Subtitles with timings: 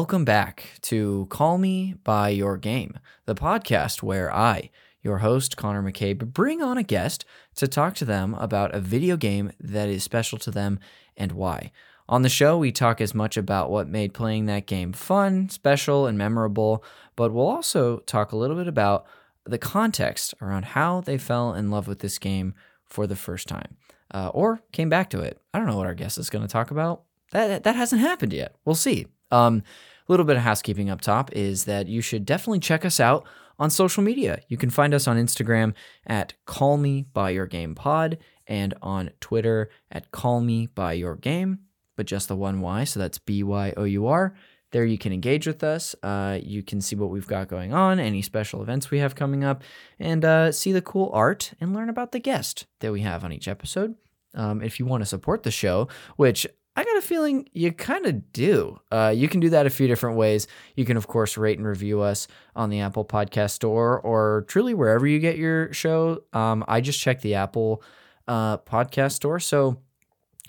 [0.00, 4.70] Welcome back to Call Me By Your Game, the podcast where I,
[5.02, 7.26] your host, Connor McCabe, bring on a guest
[7.56, 10.80] to talk to them about a video game that is special to them
[11.18, 11.70] and why.
[12.08, 16.06] On the show, we talk as much about what made playing that game fun, special,
[16.06, 16.82] and memorable,
[17.14, 19.04] but we'll also talk a little bit about
[19.44, 22.54] the context around how they fell in love with this game
[22.86, 23.76] for the first time
[24.14, 25.38] uh, or came back to it.
[25.52, 27.02] I don't know what our guest is going to talk about.
[27.32, 28.54] That, that hasn't happened yet.
[28.64, 29.06] We'll see.
[29.30, 29.62] Um,
[30.10, 33.26] little bit of housekeeping up top is that you should definitely check us out
[33.60, 34.40] on social media.
[34.48, 39.10] You can find us on Instagram at Call Me By Your Game Pod and on
[39.20, 41.60] Twitter at Call Me By Your Game,
[41.96, 42.84] but just the one Y.
[42.84, 44.34] So that's B Y O U R.
[44.72, 45.94] There you can engage with us.
[46.02, 49.44] Uh, you can see what we've got going on, any special events we have coming
[49.44, 49.62] up,
[49.98, 53.32] and uh, see the cool art and learn about the guest that we have on
[53.32, 53.94] each episode.
[54.34, 58.06] Um, if you want to support the show, which I got a feeling you kind
[58.06, 58.78] of do.
[58.92, 60.46] Uh, you can do that a few different ways.
[60.76, 64.72] You can, of course, rate and review us on the Apple Podcast Store or truly
[64.72, 66.22] wherever you get your show.
[66.32, 67.82] Um, I just checked the Apple
[68.28, 69.40] uh, Podcast Store.
[69.40, 69.82] So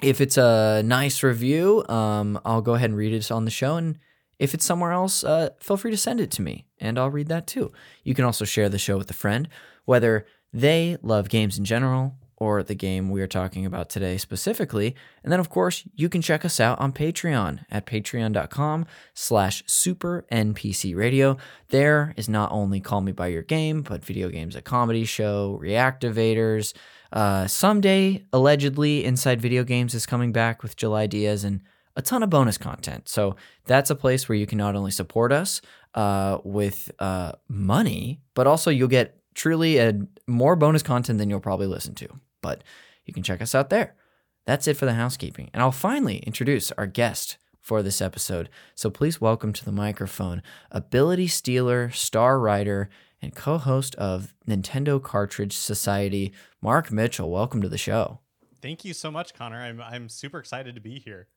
[0.02, 3.78] if it's a nice review, um, I'll go ahead and read it on the show.
[3.78, 3.98] And
[4.38, 7.28] if it's somewhere else, uh, feel free to send it to me and I'll read
[7.28, 7.72] that too.
[8.04, 9.50] You can also share the show with a friend,
[9.86, 14.96] whether they love games in general or the game we are talking about today specifically.
[15.24, 20.26] And then, of course, you can check us out on Patreon at patreon.com slash super
[20.32, 21.38] NPC radio.
[21.70, 25.60] There is not only Call Me By Your Game, but Video Games a Comedy Show,
[25.62, 26.74] Reactivators.
[27.14, 31.62] Uh, someday, allegedly, Inside Video Games is coming back with July Diaz and
[31.96, 33.08] a ton of bonus content.
[33.08, 35.62] So that's a place where you can not only support us
[35.94, 39.94] uh, with uh, money, but also you'll get truly a
[40.26, 42.10] more bonus content than you'll probably listen to
[42.42, 42.64] but
[43.06, 43.96] you can check us out there.
[44.46, 45.50] That's it for the housekeeping.
[45.54, 48.50] And I'll finally introduce our guest for this episode.
[48.76, 50.42] So please welcome to the microphone
[50.72, 52.90] Ability Stealer, star writer,
[53.22, 57.30] and co host of Nintendo Cartridge Society, Mark Mitchell.
[57.30, 58.20] Welcome to the show.
[58.62, 59.62] Thank you so much, Connor.
[59.62, 61.28] I'm, I'm super excited to be here.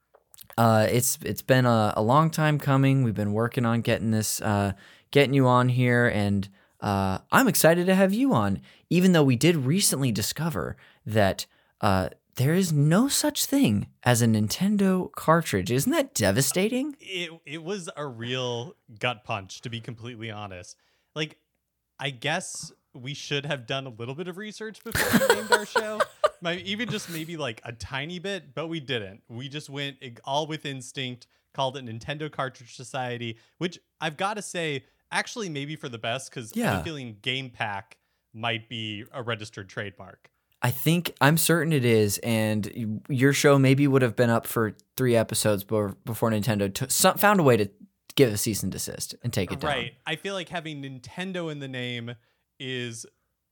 [0.58, 3.02] Uh, it's it's been a, a long time coming.
[3.02, 4.72] We've been working on getting this, uh,
[5.10, 6.48] getting you on here, and
[6.80, 8.60] uh, I'm excited to have you on.
[8.90, 10.76] Even though we did recently discover
[11.06, 11.46] that
[11.80, 15.70] uh, there is no such thing as a Nintendo cartridge.
[15.70, 16.96] Isn't that devastating?
[17.00, 20.76] It it was a real gut punch, to be completely honest.
[21.14, 21.38] Like,
[21.98, 25.66] I guess we should have done a little bit of research before we named our
[25.66, 26.00] show.
[26.40, 29.22] My, even just maybe like a tiny bit, but we didn't.
[29.28, 34.42] We just went all with instinct, called it Nintendo Cartridge Society, which I've got to
[34.42, 36.76] say, actually, maybe for the best, because yeah.
[36.76, 37.96] I'm feeling Game Pack
[38.34, 40.30] might be a registered trademark.
[40.64, 44.74] I think I'm certain it is, and your show maybe would have been up for
[44.96, 47.68] three episodes before Nintendo t- found a way to
[48.16, 49.70] give a cease and desist and take it down.
[49.70, 49.92] Right.
[50.06, 52.14] I feel like having Nintendo in the name
[52.58, 53.04] is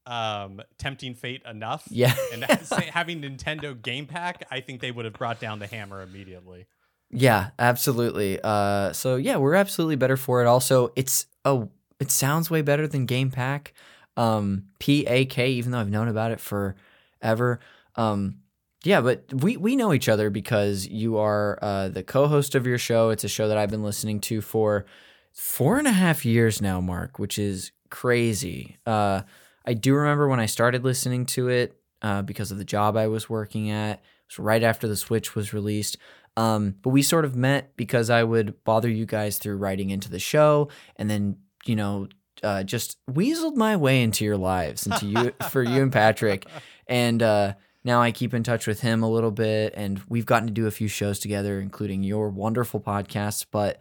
[0.06, 1.86] um, tempting fate enough.
[1.90, 2.14] Yeah.
[2.32, 2.44] and
[2.94, 6.66] having Nintendo Game Pack, I think they would have brought down the hammer immediately.
[7.10, 8.40] Yeah, absolutely.
[8.42, 10.46] Uh, so yeah, we're absolutely better for it.
[10.46, 11.68] Also, it's oh,
[12.00, 13.74] it sounds way better than Game Pack.
[14.16, 16.74] Um, P A K, even though I've known about it for
[17.22, 17.60] ever.
[17.96, 18.38] Um,
[18.84, 22.78] yeah, but we we know each other because you are uh, the co-host of your
[22.78, 23.10] show.
[23.10, 24.86] It's a show that I've been listening to for
[25.32, 28.78] four and a half years now, Mark, which is crazy.
[28.84, 29.22] Uh,
[29.64, 33.06] I do remember when I started listening to it uh, because of the job I
[33.06, 33.98] was working at.
[33.98, 35.96] It was right after the Switch was released.
[36.36, 40.10] Um, but we sort of met because I would bother you guys through writing into
[40.10, 41.36] the show, and then
[41.66, 42.08] you know
[42.42, 46.46] uh, just weaseled my way into your lives, into you for you and Patrick,
[46.86, 50.48] and uh, now I keep in touch with him a little bit, and we've gotten
[50.48, 53.46] to do a few shows together, including your wonderful podcast.
[53.50, 53.78] But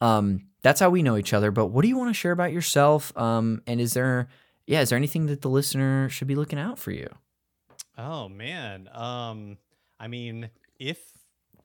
[0.00, 1.50] um, that's how we know each other.
[1.50, 3.16] But what do you want to share about yourself?
[3.16, 4.28] Um, and is there,
[4.66, 7.08] yeah, is there anything that the listener should be looking out for you?
[7.98, 9.58] Oh man, um,
[9.98, 10.48] I mean,
[10.78, 10.98] if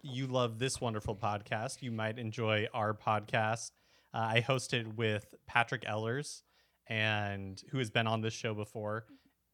[0.01, 3.71] you love this wonderful podcast, you might enjoy our podcast.
[4.13, 6.41] Uh, I hosted with Patrick Ellers,
[6.87, 9.05] and who has been on this show before.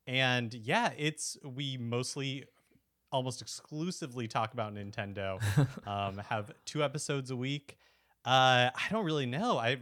[0.08, 2.46] And yeah, it's we mostly
[3.12, 5.40] almost exclusively talk about Nintendo.
[5.88, 7.78] um, have two episodes a week.
[8.26, 9.58] Uh, I don't really know.
[9.58, 9.78] I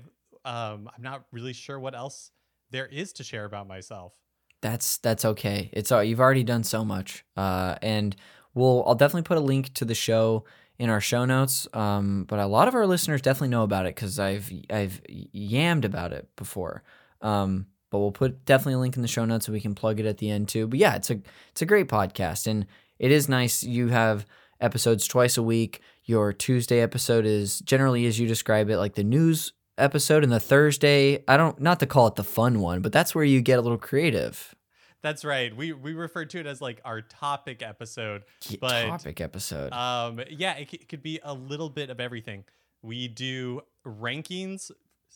[0.45, 2.31] um, I'm not really sure what else
[2.71, 4.13] there is to share about myself.
[4.61, 5.69] That's that's okay.
[5.73, 7.25] It's uh, you've already done so much.
[7.37, 8.15] Uh, and
[8.53, 10.45] we'll I'll definitely put a link to the show
[10.77, 11.67] in our show notes.
[11.73, 15.85] Um, but a lot of our listeners definitely know about it because I've I've yammed
[15.85, 16.83] about it before.
[17.21, 19.99] Um, but we'll put definitely a link in the show notes so we can plug
[19.99, 20.67] it at the end too.
[20.67, 21.19] But yeah, it's a
[21.51, 22.65] it's a great podcast and
[22.97, 24.25] it is nice you have
[24.61, 25.81] episodes twice a week.
[26.05, 30.39] Your Tuesday episode is generally as you describe it, like the news episode, and the
[30.39, 33.59] Thursday, I don't not to call it the fun one, but that's where you get
[33.59, 34.53] a little creative.
[35.01, 35.55] That's right.
[35.55, 38.23] We we refer to it as like our topic episode.
[38.49, 39.71] Yeah, But, topic episode.
[39.71, 42.43] Um, yeah, it, c- it could be a little bit of everything.
[42.81, 44.71] We do rankings,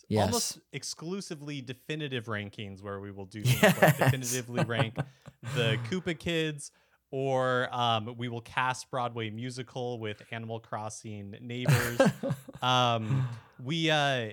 [0.07, 0.25] yes.
[0.25, 4.95] almost exclusively definitive rankings, where we will do things like definitively rank
[5.55, 6.71] the Koopa Kids,
[7.11, 12.01] or um, we will cast Broadway musical with Animal Crossing neighbors.
[12.61, 13.27] um,
[13.63, 14.29] we uh,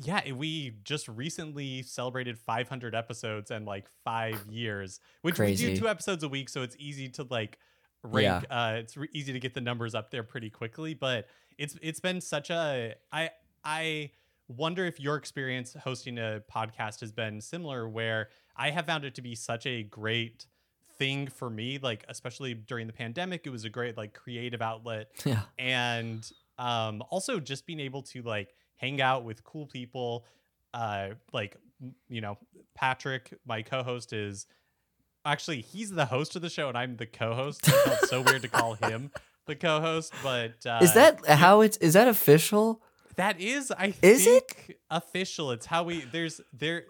[0.00, 5.88] yeah, we just recently celebrated 500 episodes and like five years, which we do two
[5.88, 7.58] episodes a week, so it's easy to like
[8.02, 8.44] rank.
[8.50, 11.28] Uh, it's re- easy to get the numbers up there pretty quickly, but
[11.58, 13.30] it's it's been such a I
[13.64, 14.10] I
[14.48, 19.14] wonder if your experience hosting a podcast has been similar, where I have found it
[19.16, 20.46] to be such a great
[20.98, 25.08] thing for me, like especially during the pandemic, it was a great like creative outlet
[25.24, 25.42] yeah.
[25.58, 30.24] and um also just being able to like hang out with cool people
[30.72, 31.56] uh like
[32.08, 32.38] you know
[32.74, 34.46] patrick my co-host is
[35.26, 38.40] actually he's the host of the show and i'm the co-host it felt so weird
[38.40, 39.10] to call him
[39.46, 42.82] the co-host but uh Is that how it's is that official?
[43.16, 44.50] That is i Is it?
[44.50, 46.84] think official it's how we there's there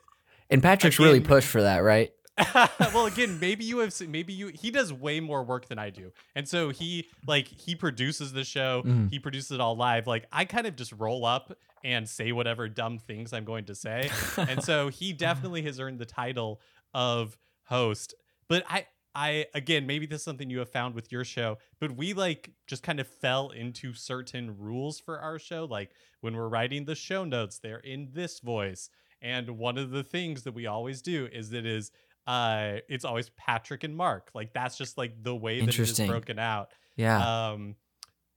[0.50, 2.12] And Patrick's really pushed for that, right?
[2.92, 6.12] well again maybe you have maybe you he does way more work than i do
[6.34, 9.10] and so he like he produces the show Mhm.
[9.10, 12.68] he produces it all live like i kind of just roll up and say whatever
[12.68, 16.60] dumb things i'm going to say and so he definitely has earned the title
[16.92, 18.12] of host
[18.48, 18.84] but i
[19.16, 22.50] i again maybe this is something you have found with your show but we like
[22.68, 25.90] just kind of fell into certain rules for our show like
[26.20, 28.90] when we're writing the show notes they're in this voice.
[29.22, 31.90] And one of the things that we always do is that is
[32.26, 34.30] uh it's always patrick and mark.
[34.34, 36.08] Like that's just like the way that it is Interesting.
[36.08, 36.72] broken out.
[36.96, 37.50] Yeah.
[37.50, 37.76] um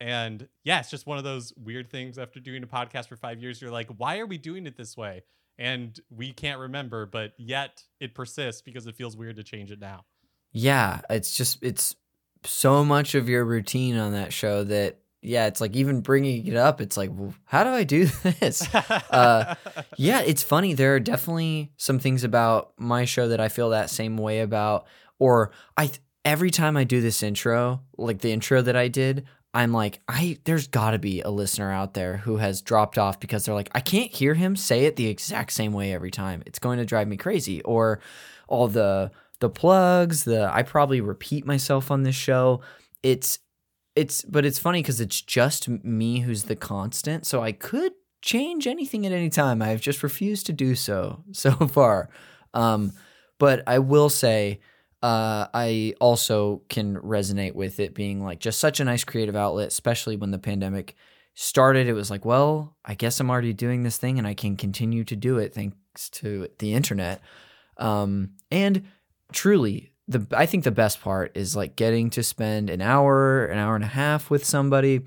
[0.02, 3.42] and yeah it's just one of those weird things after doing a podcast for five
[3.42, 5.24] years you're like why are we doing it this way?
[5.58, 9.80] And we can't remember but yet it persists because it feels weird to change it
[9.80, 10.06] now
[10.51, 11.96] Yeah, it's just it's
[12.44, 16.56] so much of your routine on that show that yeah, it's like even bringing it
[16.56, 18.74] up, it's like, well, how do I do this?
[18.74, 19.56] Uh,
[19.98, 20.74] yeah, it's funny.
[20.74, 24.88] There are definitely some things about my show that I feel that same way about.
[25.19, 25.92] Or I
[26.24, 30.38] every time I do this intro, like the intro that I did, I'm like, I
[30.45, 33.69] there's got to be a listener out there who has dropped off because they're like,
[33.74, 36.44] I can't hear him say it the exact same way every time.
[36.45, 37.62] It's going to drive me crazy.
[37.63, 38.00] Or
[38.48, 42.62] all the the plugs, the I probably repeat myself on this show.
[43.03, 43.39] It's
[43.95, 47.25] it's but it's funny because it's just me who's the constant.
[47.25, 49.62] So I could change anything at any time.
[49.62, 52.09] I've just refused to do so so far.
[52.53, 52.94] Um,
[53.38, 54.59] but I will say,
[55.02, 59.69] uh, I also can resonate with it being like just such a nice creative outlet,
[59.69, 60.95] especially when the pandemic
[61.35, 61.87] started.
[61.87, 65.06] It was like, well, I guess I'm already doing this thing and I can continue
[65.06, 67.21] to do it thanks to the internet.
[67.78, 68.83] Um, and
[69.31, 73.57] truly, the I think the best part is like getting to spend an hour, an
[73.57, 75.02] hour and a half with somebody,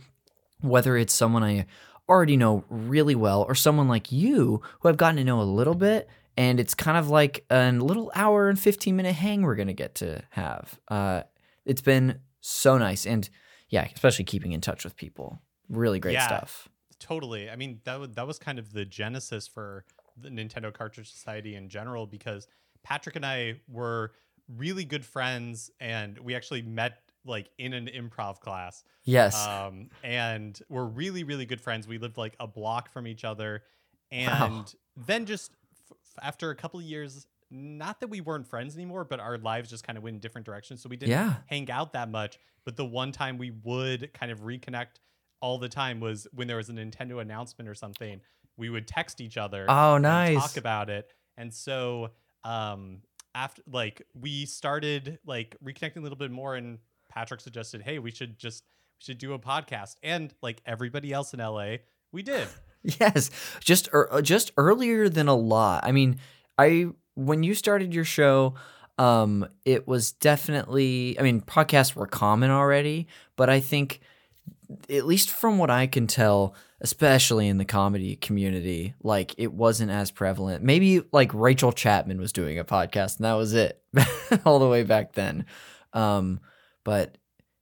[0.60, 1.66] whether it's someone I
[2.08, 5.74] already know really well or someone like you who I've gotten to know a little
[5.74, 6.08] bit.
[6.36, 9.74] And it's kind of like a little hour and 15 minute hang we're going to
[9.74, 10.78] get to have.
[10.88, 11.22] Uh,
[11.66, 13.06] it's been so nice.
[13.06, 13.28] And
[13.68, 15.40] yeah, especially keeping in touch with people.
[15.68, 16.26] Really great Yeah.
[16.26, 16.68] stuff.
[16.98, 17.50] Totally.
[17.50, 19.84] I mean, that was that was kind of the genesis for
[20.16, 22.46] the Nintendo Cartridge Society in general because
[22.84, 24.12] Patrick and I were
[24.56, 28.82] really good friends and we actually met like in an improv class.
[29.04, 29.46] Yes.
[29.46, 31.86] Um and we're really really good friends.
[31.86, 33.62] We lived like a block from each other
[34.10, 34.64] and Wow.
[34.96, 35.52] then just
[35.90, 39.68] f- after a couple of years not that we weren't friends anymore, but our lives
[39.68, 40.82] just kind of went in different directions.
[40.82, 41.34] So we didn't yeah.
[41.46, 42.38] hang out that much.
[42.64, 45.00] But the one time we would kind of reconnect
[45.42, 48.20] all the time was when there was a Nintendo announcement or something.
[48.56, 50.38] We would text each other Oh, nice.
[50.40, 51.10] talk about it.
[51.36, 52.12] And so
[52.44, 53.02] um
[53.34, 56.78] after like we started like reconnecting a little bit more and
[57.10, 58.64] Patrick suggested, "Hey, we should just
[58.98, 61.76] we should do a podcast." And like everybody else in LA,
[62.12, 62.48] we did.
[62.98, 63.30] Yes,
[63.60, 65.84] just ear- just earlier than a lot.
[65.84, 66.18] I mean,
[66.58, 68.54] I when you started your show,
[68.98, 71.16] um, it was definitely.
[71.16, 73.06] I mean, podcasts were common already,
[73.36, 74.00] but I think,
[74.90, 79.90] at least from what I can tell, especially in the comedy community, like it wasn't
[79.90, 80.62] as prevalent.
[80.64, 83.80] Maybe like Rachel Chapman was doing a podcast, and that was it,
[84.44, 85.46] all the way back then.
[85.92, 86.40] Um,
[86.84, 87.16] but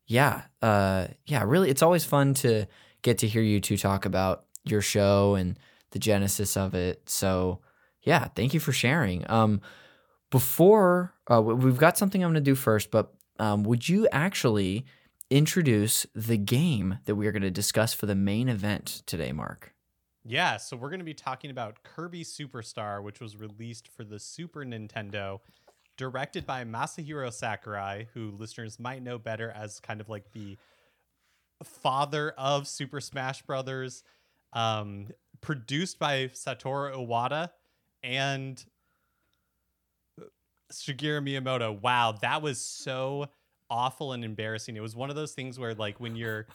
[0.06, 2.66] yeah, uh, yeah, really, it's always fun to
[3.02, 5.58] get to hear you two talk about your show and
[5.90, 7.02] the genesis of it.
[7.08, 7.60] So,
[8.02, 9.28] yeah, thank you for sharing.
[9.30, 9.60] Um,
[10.30, 14.08] before uh, we- we've got something I'm going to do first, but um, would you
[14.12, 14.86] actually
[15.30, 19.72] introduce the game that we are going to discuss for the main event today, Mark.
[20.24, 24.18] Yeah, so we're going to be talking about Kirby Superstar, which was released for the
[24.18, 25.38] Super Nintendo,
[25.96, 30.58] directed by Masahiro Sakurai, who listeners might know better as kind of like the
[31.62, 34.02] father of Super Smash Brothers,
[34.52, 35.06] um,
[35.40, 37.50] produced by Satoru Iwata
[38.02, 38.62] and
[40.72, 41.80] Shigeru Miyamoto.
[41.80, 43.28] Wow, that was so
[43.70, 44.76] awful and embarrassing.
[44.76, 46.46] It was one of those things where like when you're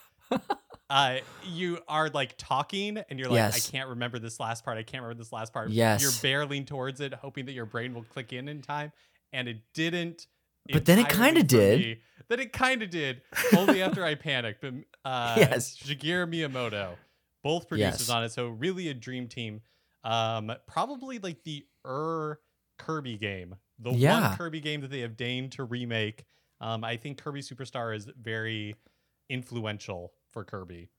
[0.90, 3.68] uh you are like talking and you're like Yes.
[3.68, 4.78] I can't remember this last part.
[4.78, 5.70] I can't remember this last part.
[5.70, 6.02] Yes.
[6.02, 8.92] You're barreling towards it hoping that your brain will click in in time
[9.34, 10.28] and it didn't.
[10.72, 11.80] But then it kinda did.
[11.80, 11.98] me.
[12.28, 13.22] Then it kind of did.
[13.58, 14.62] Only after I panicked.
[14.62, 15.78] But uh Yes.
[15.78, 16.96] Shigeru Miyamoto,
[17.44, 18.10] both producers Yes.
[18.10, 18.32] on it.
[18.32, 19.62] So really a dream team.
[20.04, 22.40] Um probably like the er
[22.78, 23.56] Kirby game.
[23.80, 24.30] The Yeah.
[24.30, 26.26] one Kirby game that they have deigned to remake.
[26.66, 28.76] Um, I think Kirby Superstar is very
[29.30, 30.90] influential for Kirby.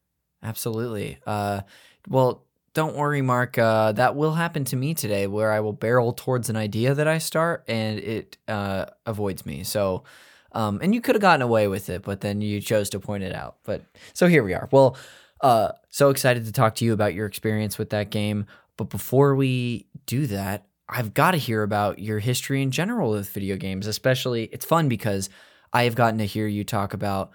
[0.40, 1.18] Absolutely.
[1.26, 1.62] Uh,
[2.08, 3.58] well, don't worry, Mark.
[3.58, 7.08] Uh, that will happen to me today, where I will barrel towards an idea that
[7.08, 9.64] I start, and it uh, avoids me.
[9.64, 10.04] So,
[10.52, 13.24] um, and you could have gotten away with it, but then you chose to point
[13.24, 13.56] it out.
[13.64, 13.82] But
[14.12, 14.68] so here we are.
[14.70, 14.96] Well,
[15.40, 18.46] uh, so excited to talk to you about your experience with that game.
[18.76, 23.30] But before we do that, I've got to hear about your history in general with
[23.30, 23.88] video games.
[23.88, 25.28] Especially, it's fun because
[25.72, 27.32] I have gotten to hear you talk about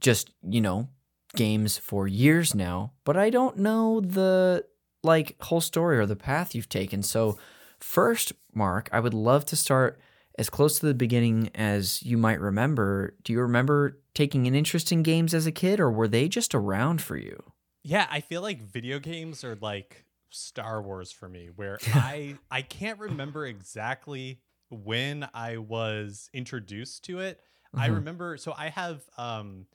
[0.00, 0.88] just you know
[1.34, 4.64] games for years now, but I don't know the
[5.02, 7.02] like whole story or the path you've taken.
[7.02, 7.38] So,
[7.78, 10.00] first, Mark, I would love to start
[10.38, 13.14] as close to the beginning as you might remember.
[13.22, 16.54] Do you remember taking an interest in games as a kid, or were they just
[16.54, 17.52] around for you?
[17.82, 22.62] Yeah, I feel like video games are like Star Wars for me, where I I
[22.62, 24.40] can't remember exactly
[24.70, 27.40] when I was introduced to it.
[27.76, 27.98] I Mhm.
[27.98, 29.66] remember so I have um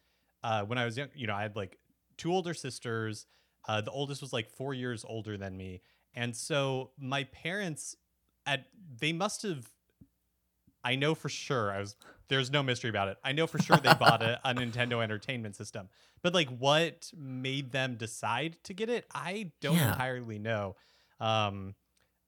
[0.43, 1.79] uh when I was young, you know, I had like
[2.17, 3.27] two older sisters.
[3.67, 5.81] Uh the oldest was like 4 years older than me.
[6.13, 7.95] And so my parents
[8.45, 8.67] at
[8.99, 9.69] they must have
[10.83, 11.95] I know for sure I was
[12.29, 13.17] there's no mystery about it.
[13.23, 15.89] I know for sure they bought a, a Nintendo Entertainment System.
[16.21, 19.05] But like what made them decide to get it?
[19.13, 19.83] I don't Yeah.
[19.83, 20.75] entirely know.
[21.19, 21.75] Um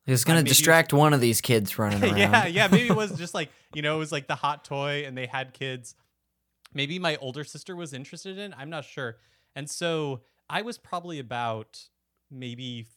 [0.07, 2.17] It's gonna distract one of these kids running around.
[2.17, 2.67] yeah, yeah.
[2.67, 5.25] Maybe it was just like you know, it was like the hot toy, and they
[5.27, 5.95] had kids.
[6.73, 8.53] Maybe my older sister was interested in.
[8.57, 9.17] I'm not sure.
[9.55, 11.79] And so I was probably about
[12.29, 12.87] maybe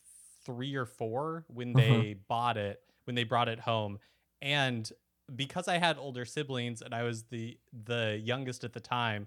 [0.45, 1.85] three or four when Uh-huh.
[1.87, 3.99] they bought it, when they brought it home,
[4.41, 4.91] and
[5.35, 9.27] because I had older siblings and I was the the youngest at the time,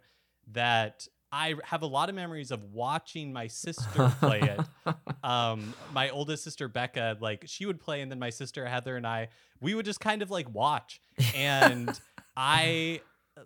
[0.51, 4.59] that I have a lot of memories of watching my sister play it.
[5.23, 9.05] Um my oldest sister becca like she would play and then my sister heather and
[9.05, 9.27] i
[9.59, 11.01] we would just kind of like watch.
[11.35, 11.89] And
[12.37, 13.01] i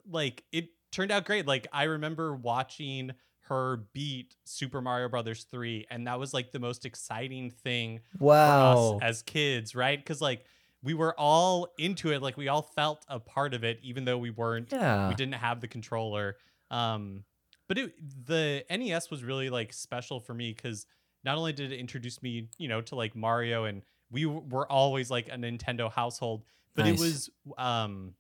[0.10, 1.48] like it turned out great.
[1.48, 3.12] Like i remember watching
[3.46, 8.26] her beat super mario brothers 3 and that was like the most exciting thing for
[8.26, 8.98] wow.
[8.98, 9.98] us as kids right?
[9.98, 10.46] Because like
[10.84, 12.22] we were all into it.
[12.22, 15.08] Like we all felt a part of it even though we weren't yeah.
[15.08, 16.36] we didn't have the controller.
[16.70, 17.24] Um
[17.72, 17.94] but it,
[18.26, 20.86] the nes was really like special for me because
[21.24, 25.10] not only did it introduce me you know to like mario and we were always
[25.10, 26.44] like a nintendo household
[26.76, 27.00] but Nice.
[27.00, 28.14] it was um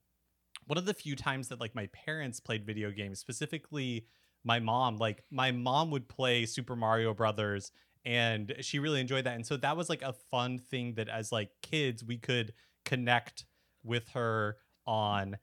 [0.68, 4.06] one of the few times that like my parents played video games specifically
[4.46, 7.74] my mom like my mom would play super mario brothers
[8.06, 11.30] and she really enjoyed that and so that was like a fun thing that as
[11.30, 12.54] like kids we could
[12.86, 13.44] connect
[13.84, 14.56] with her
[14.88, 15.38] on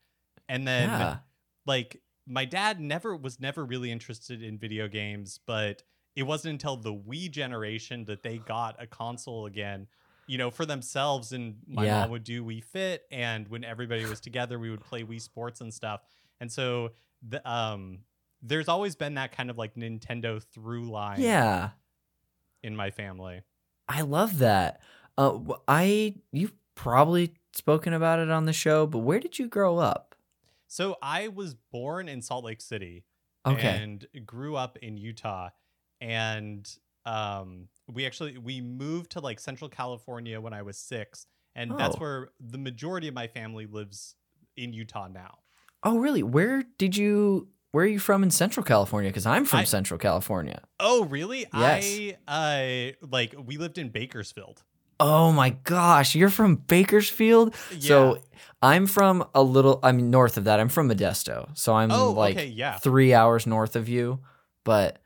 [0.49, 1.19] and then yeah.
[1.67, 5.83] like my dad never was never really interested in video games but
[6.15, 9.87] it wasn't until the wii generation that they got a console again
[10.27, 12.01] you know for themselves and my Yeah.
[12.03, 15.61] mom would do wii fit and when everybody was together we would play wii sports
[15.61, 16.03] and stuff
[16.41, 16.91] and so
[17.27, 18.01] the um
[18.43, 21.71] there's always been that kind of like nintendo through line Yeah.
[22.63, 23.43] in my family
[23.91, 24.83] I love that.
[25.17, 29.79] Uh, I you've probably spoken about it on the show, but where did you grow
[29.79, 30.08] up?
[30.69, 33.05] So i was born in salt lake city
[33.47, 33.67] Okay.
[33.83, 35.49] and grew up in Utah.
[36.03, 36.69] And
[37.07, 41.97] um, we actually we moved to like Central California when I was six, and that's
[41.97, 42.01] Oh.
[42.01, 44.15] where the majority of my family lives
[44.57, 45.39] in Utah now.
[45.83, 46.23] oh, really?
[46.23, 47.49] Where did you?
[47.73, 49.09] Where are you from in Central California?
[49.11, 50.63] Because I'm from I- Central California.
[50.81, 51.47] Oh, really?
[51.55, 52.13] Yes.
[52.27, 54.63] I uh like we lived in Bakersfield.
[55.01, 57.55] Oh my gosh, you're from Bakersfield.
[57.73, 57.79] Yeah.
[57.81, 58.23] So
[58.61, 59.81] I'm from a little.
[59.83, 60.61] I mean, north of that.
[60.61, 62.79] I'm from Modesto, so I'm oh, like okay, yeah.
[62.79, 64.21] three hours north of you.
[64.65, 64.99] But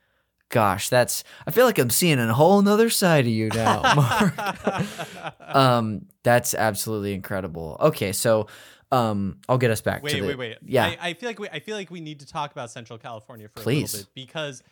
[0.52, 1.24] Gosh, that's.
[1.46, 5.34] I feel like I'm seeing a whole nother side of you now, Mark.
[5.40, 7.78] um, that's absolutely incredible.
[7.80, 8.48] Okay, so,
[8.92, 10.26] um, I'll get us back wait, the.
[10.26, 10.58] wait, wait.
[10.62, 12.98] Yeah, I, I feel like we, I feel like we need to talk about Central
[12.98, 14.62] California for a little bit because,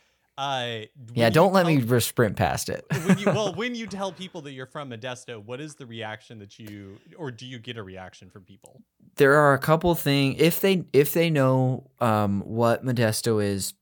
[0.41, 0.81] uh,
[1.13, 1.31] yeah.
[1.31, 2.85] Don't let me tell- re- sprint past it.
[3.05, 6.39] when you well, when you tell people that you're from Modesto, what is the reaction
[6.39, 8.83] that you, or do you get a reaction from people?
[9.17, 13.75] there are a couple things if they if they know um, what Modesto is.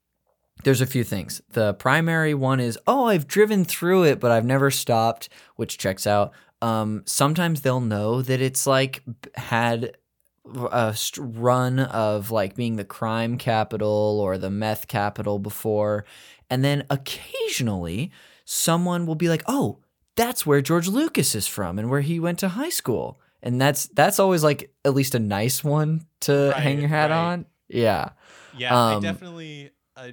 [0.65, 1.41] There's a few things.
[1.53, 6.05] The primary one is, oh, I've driven through it, but I've never stopped, which checks
[6.05, 6.33] out.
[6.61, 9.05] Um, sometimes they'll know that it's like
[9.37, 9.97] had
[10.45, 16.05] a run of like being the crime capital or the meth capital before,
[16.51, 18.11] and then occasionally
[18.45, 19.79] someone will be like, oh,
[20.17, 23.21] that's where George Lucas is from and where he went to high school.
[23.43, 27.17] And that's that's always like at least a nice one to hang your hat right.
[27.17, 27.47] on.
[27.69, 28.11] Yeah.
[28.57, 30.09] Yeah, I Um, definitely uh,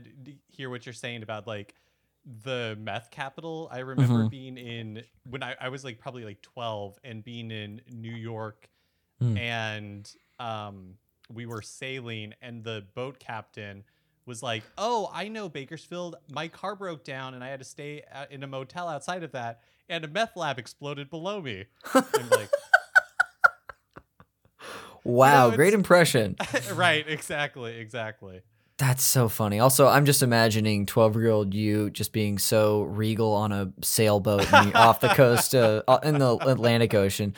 [0.50, 1.74] hear what you're saying about like
[2.44, 3.68] the meth capital.
[3.72, 4.30] I remember Mhm.
[4.30, 8.70] being in when I, I was like probably like 12 and being in New York
[9.22, 9.38] Mm.
[9.40, 10.96] and um,
[11.34, 13.86] we were sailing and the boat captain
[14.26, 16.16] was like, "Oh, I know Bakersfield.
[16.32, 19.60] My car broke down and I had to stay in a motel outside of that,
[19.90, 22.50] and a meth lab exploded below me." I'm like,
[25.04, 26.36] Wow, it's- great impression.
[26.74, 28.42] right, exactly, exactly.
[28.78, 29.60] That's so funny.
[29.60, 34.52] Also, I'm just imagining 12 year old you just being so regal on a sailboat
[34.52, 37.36] off the coast uh, uh, in the Atlantic Ocean.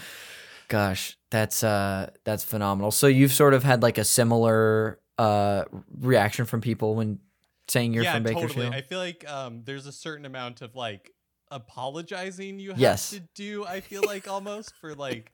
[0.67, 2.89] Gosh, that's uh that's phenomenal.
[2.89, 5.63] So you've sort of had like a similar uh
[5.99, 7.19] reaction from people when
[7.67, 8.51] saying you're yeah, from Bakersfield.
[8.51, 8.77] totally.
[8.77, 11.11] I feel like um, there's a certain amount of like
[11.51, 13.09] apologizing you have Yes.
[13.11, 13.65] to do.
[13.65, 15.29] I feel like almost for like,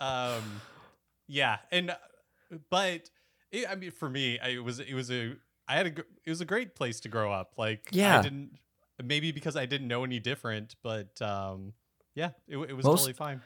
[0.00, 0.42] um,
[1.26, 1.94] yeah, and
[2.70, 3.08] but
[3.52, 5.34] it, I mean, for me, I, it was it was a
[5.66, 5.90] I had a
[6.24, 7.54] it was a great place to grow up.
[7.56, 8.18] Like, Yeah.
[8.18, 8.58] I didn't
[9.02, 11.72] maybe because I didn't know any different, but um,
[12.14, 13.40] yeah, it, it was Most- totally fine.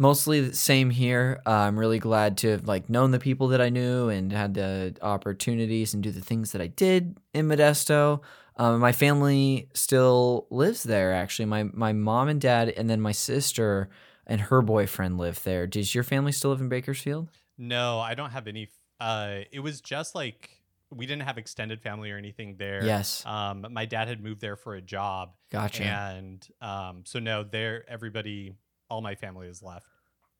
[0.00, 1.42] Mostly the same here.
[1.44, 4.54] Uh, I'm really glad to have like known the people that I knew and had
[4.54, 8.22] the opportunities and do the things that I did in Modesto.
[8.56, 11.12] Um, my family still lives there.
[11.12, 13.90] Actually, my my mom and dad, and then my sister
[14.26, 15.66] and her boyfriend live there.
[15.66, 17.28] Does your family still live in Bakersfield?
[17.58, 18.70] No, I don't have any.
[18.98, 22.84] Uh, it was just like we didn't have extended family or anything there.
[22.84, 27.44] Yes, Um, my dad had moved there for a job, gotcha, and um, so no,
[27.44, 28.54] there everybody,
[28.90, 29.86] all my family is left.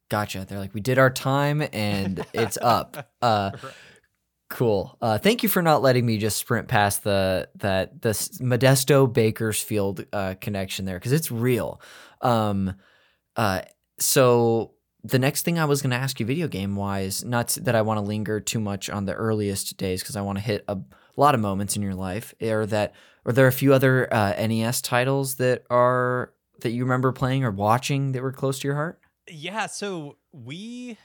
[0.08, 0.44] gotcha.
[0.48, 3.08] They're like, we did our time and it's up.
[3.22, 3.50] Uh,
[4.50, 4.96] Cool.
[5.00, 10.04] Uh, thank you for not letting me just sprint past the that the Modesto Bakersfield
[10.12, 11.80] uh, connection there because it's real.
[12.20, 12.74] Um,
[13.36, 13.62] uh,
[14.00, 14.72] so
[15.04, 17.82] the next thing I was going to ask you, video game wise, not that I
[17.82, 20.78] want to linger too much on the earliest days because I want to hit a
[21.16, 22.34] lot of moments in your life.
[22.42, 22.92] Are that
[23.24, 27.50] are there a few other uh, NES titles that are that you remember playing or
[27.50, 29.00] watching that were close to your heart?
[29.30, 30.96] Yeah, so we,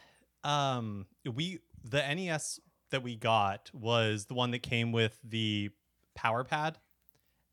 [0.44, 2.60] um, we the NES
[2.92, 5.70] that we got was the one that came with the
[6.16, 6.78] power pad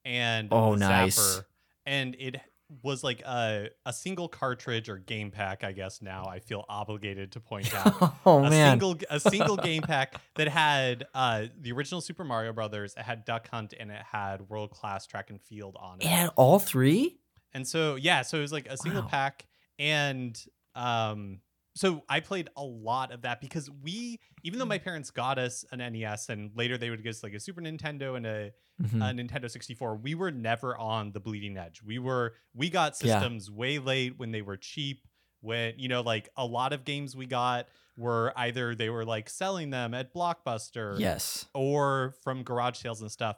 [0.04, 1.18] and Oh, nice.
[1.18, 1.44] zapper,
[1.86, 2.40] and it
[2.82, 5.62] was like a a single cartridge or game pack.
[5.62, 8.14] I guess now I feel obligated to point out.
[8.24, 12.52] oh a man, single a single game pack that had uh, the original Super Mario
[12.52, 12.94] Brothers.
[12.96, 16.30] It had Duck Hunt and it had World Class Track and Field on it had
[16.36, 17.18] all three.
[17.54, 19.08] And so yeah, so it was like a single Wow.
[19.08, 19.46] pack,
[19.78, 20.42] and
[20.74, 21.40] um,
[21.74, 25.64] so I played a lot of that because we, even though my parents got us
[25.72, 28.96] an NES and later they would give us like a Super Nintendo and a, Mhm.
[29.10, 31.82] a Nintendo 64, we were never on the bleeding edge.
[31.82, 33.18] We were we got Yeah.
[33.20, 35.06] systems way late when they were cheap.
[35.40, 39.28] When you know, like a lot of games we got were either they were like
[39.28, 41.46] selling them at Blockbuster, Yes.
[41.54, 43.36] or from garage sales and stuff.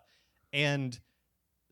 [0.53, 0.98] And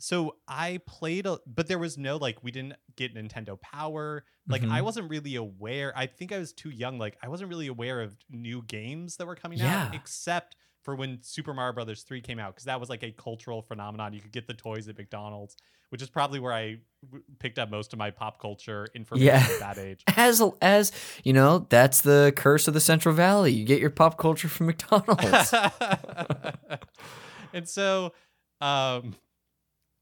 [0.02, 4.24] so I played, a, but there was no like, we didn't get Nintendo Power.
[4.48, 4.84] Like, I Mhm.
[4.84, 5.92] wasn't really aware.
[5.96, 6.98] I think I was too young.
[6.98, 9.84] Like, I wasn't really aware of new games that were coming Yeah.
[9.86, 13.12] out, except for when Super Mario Brothers 3 came out, because that was like a
[13.12, 14.12] cultural phenomenon.
[14.12, 15.54] You could get the toys at McDonald's,
[15.90, 19.46] which is probably where I w- picked up most of my pop culture information Yeah.
[19.48, 20.02] at that age.
[20.16, 20.90] As as
[21.22, 23.52] you know, that's the curse of the Central Valley.
[23.52, 25.54] You get your pop culture from McDonald's.
[27.52, 28.12] and so
[28.60, 29.14] um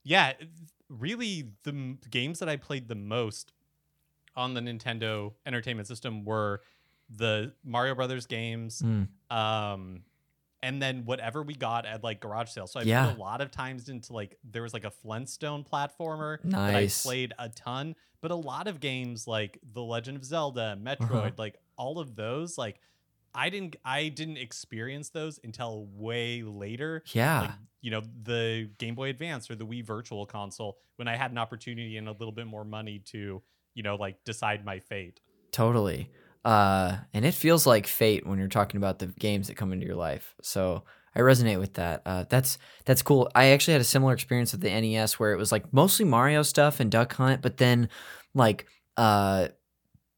[0.05, 0.33] yeah
[0.89, 3.53] really the m- games that i played the most
[4.37, 6.61] on the nintendo entertainment system were
[7.09, 9.09] the mario brothers games Mm.
[9.31, 10.03] um
[10.63, 13.07] and then whatever we got at like garage sales so i Yeah.
[13.07, 17.03] put a lot of times into like there was like a flintstone platformer Nice.
[17.03, 20.79] that i played a ton but a lot of games like the legend of zelda
[20.81, 21.31] metroid Uh-huh.
[21.39, 22.79] like all of those like
[23.35, 27.03] I didn't I didn't experience those until way later.
[27.13, 27.41] Yeah.
[27.41, 31.31] Like, you know, the Game Boy Advance or the Wii Virtual Console when I had
[31.31, 33.43] an opportunity and a little bit more money to,
[33.75, 35.21] you know, like decide my fate.
[35.53, 36.11] Totally.
[36.45, 39.87] Uh, and it feels like fate when you're talking about the games that come into
[39.87, 40.35] your life.
[40.43, 42.03] So I resonate with that.
[42.07, 43.31] Uh, that's that's cool.
[43.35, 46.43] I actually had a similar experience with the NES where it was like mostly Mario
[46.43, 47.89] stuff and Duck Hunt, but then
[48.35, 48.67] like
[48.97, 49.49] uh,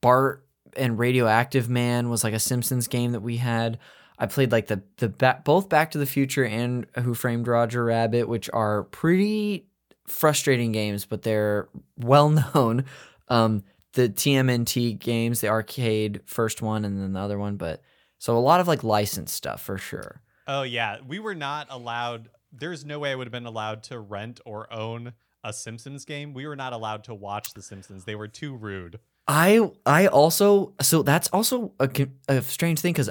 [0.01, 3.79] Bart and Radioactive Man was like a Simpsons game that we had.
[4.19, 5.09] I played like the the
[5.45, 9.67] both Back to the Future and Who Framed Roger Rabbit, which are pretty
[10.07, 12.85] frustrating games, but they're well known.
[13.29, 17.83] Um, the TMNT games, the arcade first one, and then the other one, but
[18.19, 20.23] so a lot of like licensed stuff for sure.
[20.47, 22.29] Oh yeah, we were not allowed.
[22.53, 25.13] There's no way I would have been allowed to rent or own
[25.45, 26.35] a Simpsons game.
[26.35, 28.05] We were not allowed to watch The Simpsons.
[28.05, 29.01] They were too rude.
[29.29, 31.89] I I also so that's also a,
[32.29, 33.11] a strange thing because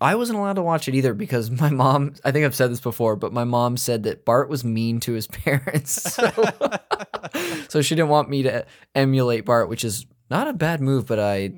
[0.00, 2.14] I wasn't allowed to watch it either because my mom.
[2.24, 5.12] I think I've said this before, but my mom said that Bart was mean to
[5.12, 6.30] his parents, so,
[7.68, 11.18] so she didn't want me to emulate Bart, which is not a bad move, but
[11.18, 11.52] I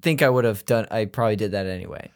[0.00, 0.86] think I would have done.
[0.90, 2.10] I probably did that anyway.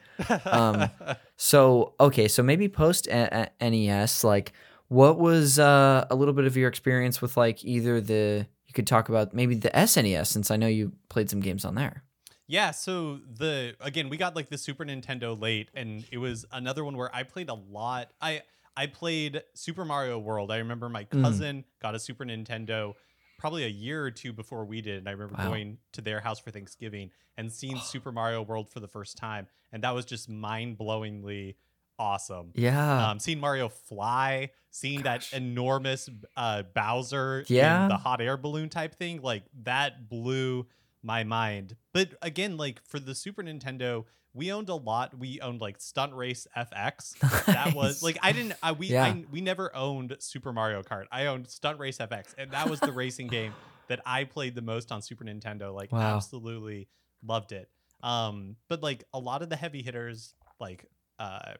[0.44, 0.90] Um,
[1.42, 4.53] So okay, so maybe post NES, like
[4.88, 8.87] what was uh, a little bit of your experience with like either the you could
[8.87, 12.04] talk about maybe the SNES since I know you played some games on there.
[12.46, 16.85] Yeah, so the again, we got like the Super Nintendo late and it was another
[16.85, 18.12] one where I played a lot.
[18.20, 18.42] I
[18.76, 20.50] I played Super Mario World.
[20.52, 21.22] I remember my Mm.
[21.22, 22.94] cousin got a Super Nintendo
[23.38, 24.98] probably a year or two before we did.
[24.98, 25.48] And I remember Wow.
[25.48, 29.46] going to their house for Thanksgiving and seeing Super Mario World for the first time.
[29.72, 31.56] And that was just mind-blowingly
[32.01, 32.53] awesome.
[32.55, 35.31] Yeah, Um, seeing Mario fly, seeing Gosh.
[35.31, 37.83] that enormous uh, Bowser Yeah.
[37.83, 40.67] in the hot air balloon type thing, like that blew
[41.03, 41.77] my mind.
[41.93, 45.19] But again, like for the Super Nintendo, we owned a lot.
[45.19, 47.19] We owned like Stunt Race FX.
[47.47, 48.55] That was like I didn't.
[48.63, 49.05] I, we Yeah.
[49.05, 51.05] I, we never owned Super Mario Kart.
[51.13, 53.53] I owned Stunt Race FX, and that was the racing game
[53.89, 55.75] that I played the most on Super Nintendo.
[55.75, 56.17] Like Wow.
[56.17, 56.89] absolutely
[57.27, 57.69] loved it.
[58.03, 60.87] Um, but like a lot of the heavy hitters, like
[61.19, 61.55] uh,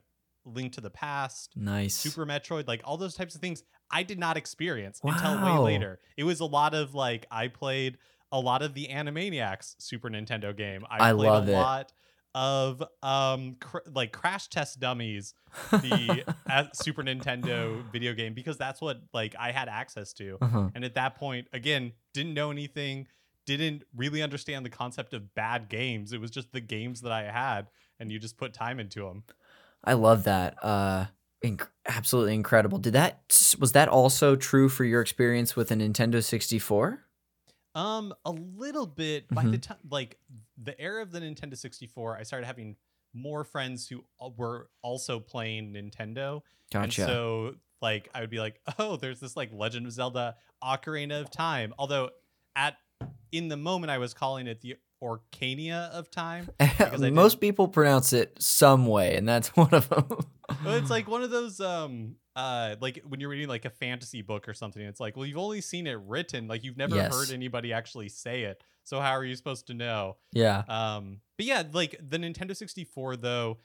[0.45, 1.95] Link to the Past, nice.
[1.95, 6.01] Super Metroid, like all those types of things, I did not experience until way later.
[6.17, 7.99] It was a lot of like I played
[8.33, 10.85] a lot of the Animaniacs Super Nintendo game.
[10.89, 11.55] I, I played love a it.
[11.55, 11.93] lot
[12.33, 15.35] of um cr- like Crash Test Dummies,
[15.73, 16.25] the
[16.73, 20.39] Super Nintendo video game because that's what like I had access to.
[20.41, 20.69] Uh-huh.
[20.75, 23.09] And at that point, again, didn't know anything,
[23.47, 26.13] didn't really understand the concept of bad games.
[26.13, 27.67] It was just the games that I had,
[27.99, 29.25] and you just put time into them.
[29.85, 30.63] I love that.
[30.63, 31.07] Uh,
[31.45, 32.79] inc- absolutely incredible.
[32.79, 33.21] Did that
[33.59, 37.05] was that also true for your experience with a Nintendo 64?
[37.75, 39.33] Um, a little bit.
[39.33, 39.63] By the Mhm.
[39.63, 40.19] time, like
[40.57, 42.77] the era of the Nintendo 64, I started having
[43.13, 44.05] more friends who
[44.37, 46.43] were also playing Nintendo.
[46.83, 47.05] And Gotcha.
[47.05, 51.31] so, like, I would be like, "Oh, there's this like Legend of Zelda: Ocarina of
[51.31, 52.11] Time." Although,
[52.57, 52.77] at
[53.33, 56.49] in the moment, I was calling it the Orcania of Time.
[57.13, 60.07] Most people pronounce it some way, and that's one of them.
[60.65, 64.23] But it's like one of those um uh like when you're reading like a fantasy
[64.23, 67.13] book or something it's like well you've only seen it written like you've never Yes.
[67.13, 70.63] heard anybody actually say it so how are you supposed to know yeah.
[70.69, 73.59] um but yeah like the Nintendo 64 though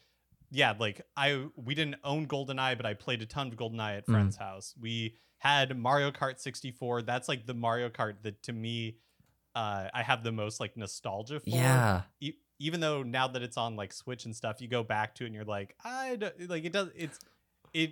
[0.50, 4.08] yeah like I we didn't own GoldenEye but I played a ton of GoldenEye at
[4.08, 4.12] Mm.
[4.12, 8.98] friends house we had Mario Kart 64 that's like the Mario Kart that to me
[9.56, 12.02] uh I have the most like nostalgia for Yeah.
[12.20, 15.24] e- even though now that it's on like Switch and stuff, you go back to
[15.24, 16.89] it and you're like, I don't, like it does.
[16.96, 17.20] It's
[17.74, 17.91] it.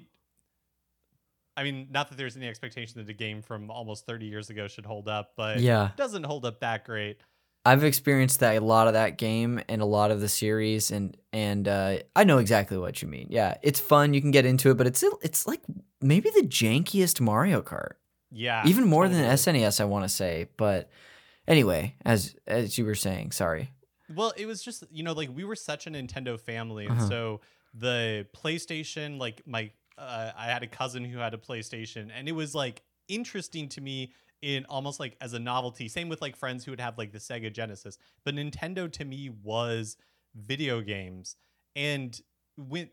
[1.56, 4.68] I mean, not that there's any expectation that a game from almost 30 years ago
[4.68, 5.88] should hold up, but Yeah.
[5.90, 7.22] it doesn't hold up that great.
[7.66, 11.16] I've experienced that a lot of that game and a lot of the series and
[11.32, 13.28] and uh, I know exactly what you mean.
[13.30, 14.14] Yeah, it's fun.
[14.14, 15.62] You can get into it, but it's it's like
[16.02, 17.94] maybe the jankiest Mario Kart,
[18.32, 19.60] Yeah, even more than totally.
[19.62, 19.80] SNES.
[19.80, 20.90] I want to say, but
[21.48, 23.72] anyway, as as you were saying, sorry.
[24.14, 27.10] Well, it was just you know like we were such a Nintendo family, and Uh-huh.
[27.10, 27.42] so
[27.74, 32.34] the PlayStation, like my, uh, I had a cousin who had a PlayStation, and it
[32.34, 35.88] was like interesting to me in almost like as a novelty.
[35.88, 39.30] Same with like friends who would have like the Sega Genesis, but Nintendo to me
[39.30, 39.98] was
[40.36, 41.36] video games,
[41.76, 42.20] and
[42.58, 42.90] when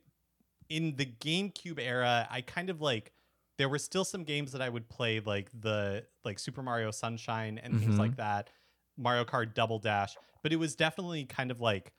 [0.68, 3.12] in the GameCube era, I kind of like
[3.60, 7.58] there were still some games that I would play like the like Super Mario Sunshine
[7.62, 7.98] and things Mhm.
[7.98, 8.48] like that,
[8.96, 11.92] Mario Kart Double Dash, but it was definitely kind of like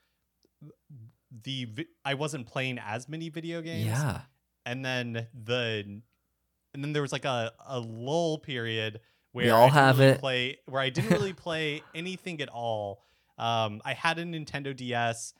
[1.44, 3.86] the vi- I wasn't playing as many video games.
[3.86, 4.22] Yeah.
[4.66, 6.02] And then the
[6.74, 9.00] and then there was like a a lull period
[9.32, 10.20] where We all I didn't have really it.
[10.20, 13.04] play where I didn't really play anything at all.
[13.38, 15.34] Um I had a Nintendo DS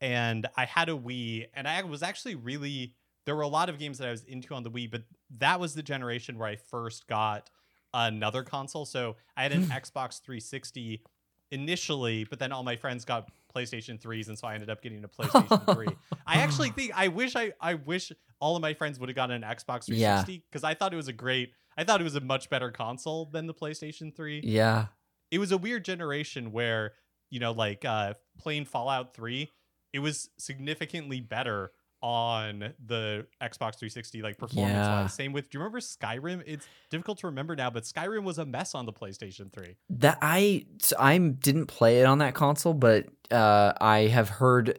[0.00, 2.94] and I had a Wii, and I was actually really
[3.26, 5.02] there were a lot of games that I was into on the Wii, but
[5.38, 7.50] that was the generation where I first got
[7.92, 8.86] another console.
[8.86, 11.02] So I had an Xbox 360
[11.50, 15.04] initially, but then all my friends got PlayStation 3s, and so I ended up getting
[15.04, 15.86] a PlayStation 3.
[16.26, 19.42] I actually think I wish I I wish all of my friends would have gotten
[19.42, 22.20] an Xbox 360 because I thought it was a great I thought it was a
[22.20, 24.86] much better console than the PlayStation 3 Yeah.
[25.30, 26.92] it was a weird generation where
[27.30, 29.50] you know like uh playing fallout 3
[29.94, 31.72] it was significantly better
[32.06, 35.02] on the xbox 360 like performance Yeah.
[35.02, 38.38] wise same with do you remember skyrim it's difficult to remember now but skyrim was
[38.38, 40.66] a mess on the playstation 3 That I
[40.98, 44.78] I didn't play it on that console, but uh, I have heard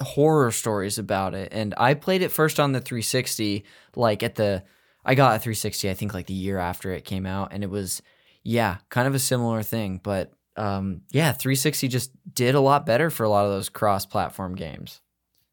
[0.00, 3.64] horror stories about it, and I played it first on the 360.
[3.96, 4.62] Like at the,
[5.04, 5.90] I got a 360.
[5.90, 8.00] I think like the year after it came out, and it was,
[8.44, 10.00] yeah, kind of a similar thing.
[10.02, 14.54] But um, yeah, 360 just did a lot better for a lot of those cross-platform
[14.54, 15.00] games.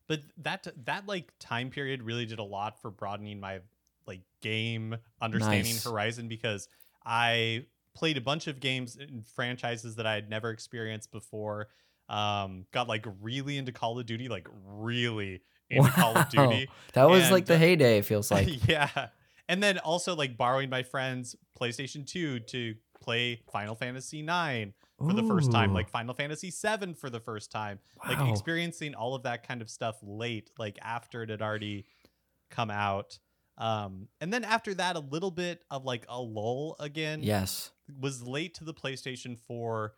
[0.07, 3.59] But that that like time period really did a lot for broadening my
[4.07, 5.83] like game understanding Nice.
[5.83, 6.67] horizon because
[7.05, 7.65] i
[7.95, 11.67] played a bunch of games and franchises that i had never experienced before
[12.09, 16.47] um got like really into call of duty like really into call of Wow.
[16.47, 17.97] duty That was And, like the heyday.
[17.97, 18.67] It feels like.
[18.67, 19.07] yeah
[19.49, 24.73] and then also like borrowing my friend's playstation 2 to play final fantasy 9
[25.05, 29.15] for the first time like final fantasy 7 for the first time like experiencing all
[29.15, 31.85] of that kind of stuff late like after it had already
[32.51, 33.19] come out.
[33.57, 37.71] Um and then after that a little bit of like a lull again yes.
[37.99, 39.93] was late to the playstation 4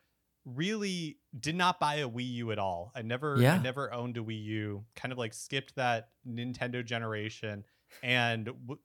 [0.45, 2.91] really did not buy a wii u at all.
[2.95, 3.57] I never i Yeah.
[3.61, 7.65] never owned a wii u kind of like skipped that nintendo generation
[8.03, 8.79] and w-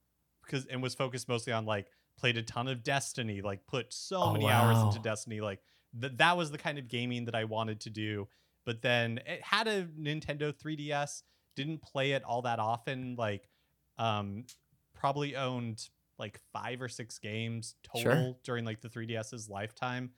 [0.44, 1.86] because and was focused mostly on like
[2.18, 5.60] played a ton of destiny like put so Oh, many hours into destiny like
[6.00, 8.26] th- that was the kind of gaming that i wanted to do
[8.64, 11.22] but then it had a nintendo 3ds
[11.56, 13.48] didn't play it all that often like
[13.98, 14.44] um
[14.94, 18.36] probably owned like five or six games total Sure.
[18.44, 20.10] during like the 3ds's lifetime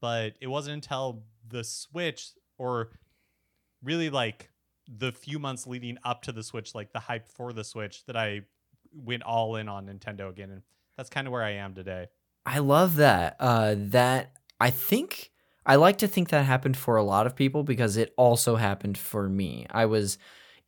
[0.00, 2.90] but it wasn't until the switch or
[3.82, 4.50] really like
[4.88, 8.16] the few months leading up to the switch like the hype for the switch that
[8.16, 8.40] i
[8.94, 10.62] went all in on nintendo again and
[10.96, 12.06] that's kind of where i am today
[12.44, 13.36] I love that.
[13.38, 15.32] Uh, that I think
[15.66, 18.96] I like to think that happened for a lot of people because it also happened
[18.96, 19.66] for me.
[19.70, 20.18] I was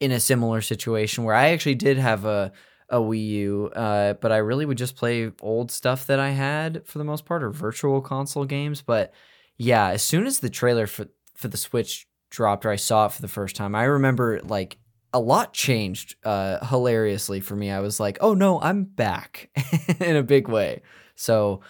[0.00, 2.52] in a similar situation where I actually did have a
[2.90, 6.84] a Wii U, uh, but I really would just play old stuff that I had
[6.86, 8.82] for the most part, or virtual console games.
[8.82, 9.14] But
[9.56, 13.12] yeah, as soon as the trailer for for the Switch dropped, or I saw it
[13.12, 14.76] for the first time, I remember like
[15.12, 17.70] a lot changed uh, hilariously for me.
[17.70, 19.50] I was like, "Oh no, I'm back!"
[20.00, 20.82] in a big way.
[21.14, 21.60] So,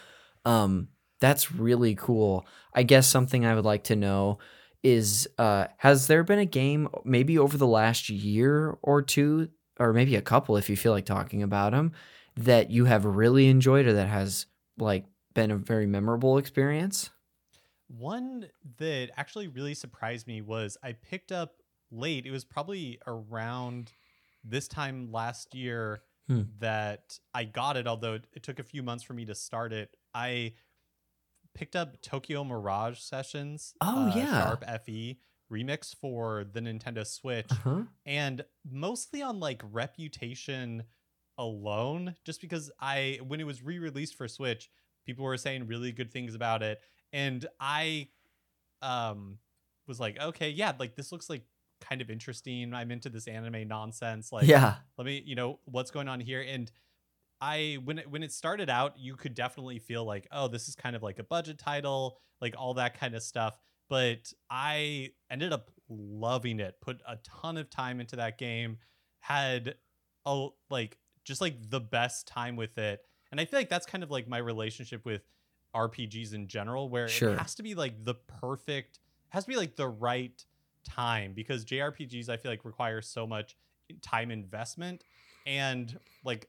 [0.46, 0.88] um,
[1.20, 2.46] that's really cool.
[2.74, 4.38] I guess something I would like to know
[4.82, 9.92] is uh, has there been a game maybe over the last year or two, or
[9.92, 11.92] maybe a couple if you feel like talking about them,
[12.36, 14.46] that you have really enjoyed or that has
[14.76, 17.10] like been a very memorable experience?
[17.86, 18.48] One
[18.78, 22.26] that actually really surprised me was I picked up late.
[22.26, 23.92] It was probably around
[24.42, 26.48] this time last year Hmm.
[26.58, 29.72] that I got it, although it, it took a few months for me to start
[29.72, 29.96] it.
[30.14, 30.54] I
[31.54, 33.74] picked up Tokyo Mirage Sessions.
[33.80, 34.44] Oh, uh, yeah.
[34.44, 35.18] Sharp FE
[35.52, 37.82] remix for the Nintendo Switch Huh?
[38.06, 40.84] and mostly on like reputation
[41.36, 44.70] alone just because i when it was re-released for switch
[45.04, 46.80] people were saying really good things about it
[47.12, 48.06] and i
[48.82, 49.38] um
[49.88, 51.42] was like okay yeah like this looks like
[51.80, 54.76] kind of interesting i'm into this anime nonsense like yeah.
[54.96, 56.70] let me you know what's going on here and
[57.44, 60.74] i when it when it started out you could definitely feel like oh this is
[60.74, 65.52] kind of like a budget title like all that kind of stuff but i ended
[65.52, 68.78] up loving it put a ton of time into that game
[69.20, 69.74] had
[70.26, 74.02] a like just like the best time with it and i feel like that's kind
[74.02, 75.22] of like my relationship with
[75.74, 77.32] rpgs in general where Sure.
[77.32, 80.44] it has to be like the perfect has to be like the right
[80.84, 83.56] time because jrpgs i feel like require so much
[84.02, 85.04] time investment
[85.46, 86.48] and like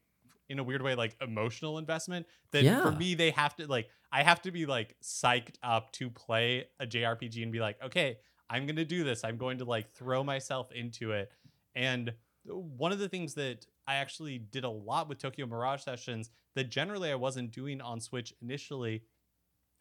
[0.50, 2.82] in a weird way like emotional investment that Yeah.
[2.84, 6.66] for me they have to like i have to be like psyched up to play
[6.80, 8.18] a jrpg and be like okay
[8.50, 9.24] i'm gonna do this.
[9.24, 11.32] I'm going to like throw myself into it.
[11.74, 12.14] And
[12.46, 16.66] one of the things that i actually did a lot with tokyo mirage sessions that
[16.70, 19.02] generally i wasn't doing on switch initially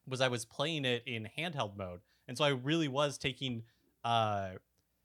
[0.07, 2.01] was i was playing it in handheld mode.
[2.27, 3.65] And so i really was taking
[4.03, 4.53] uh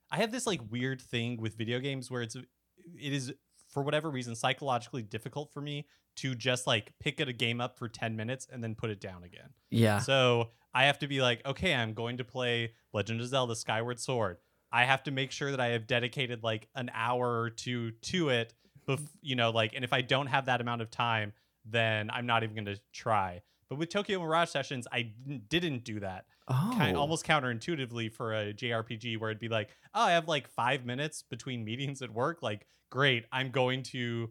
[0.10, 3.34] i have this like weird thing with video games where it's it is
[3.69, 5.86] for whatever reason psychologically difficult for me
[6.17, 9.23] to just like pick a game up for 10 minutes and then put it down
[9.23, 9.99] again Yeah.
[9.99, 13.99] so I have to be like, okay, I'm going to play Legend of Zelda Skyward
[13.99, 14.38] Sword.
[14.71, 18.29] I have to make sure that I have dedicated like an hour or two to
[18.29, 18.53] it.
[18.88, 21.34] Bef- you know, like, and if I don't have that amount of time,
[21.65, 23.41] then I'm not even going to try.
[23.67, 26.25] But with Tokyo Mirage Sessions, I didn't, didn't do that.
[26.47, 30.47] Oh, Kind almost counterintuitively for a JRPG where it'd be like, oh, I have like
[30.47, 32.43] five minutes between meetings at work.
[32.43, 34.30] Like, great, I'm going to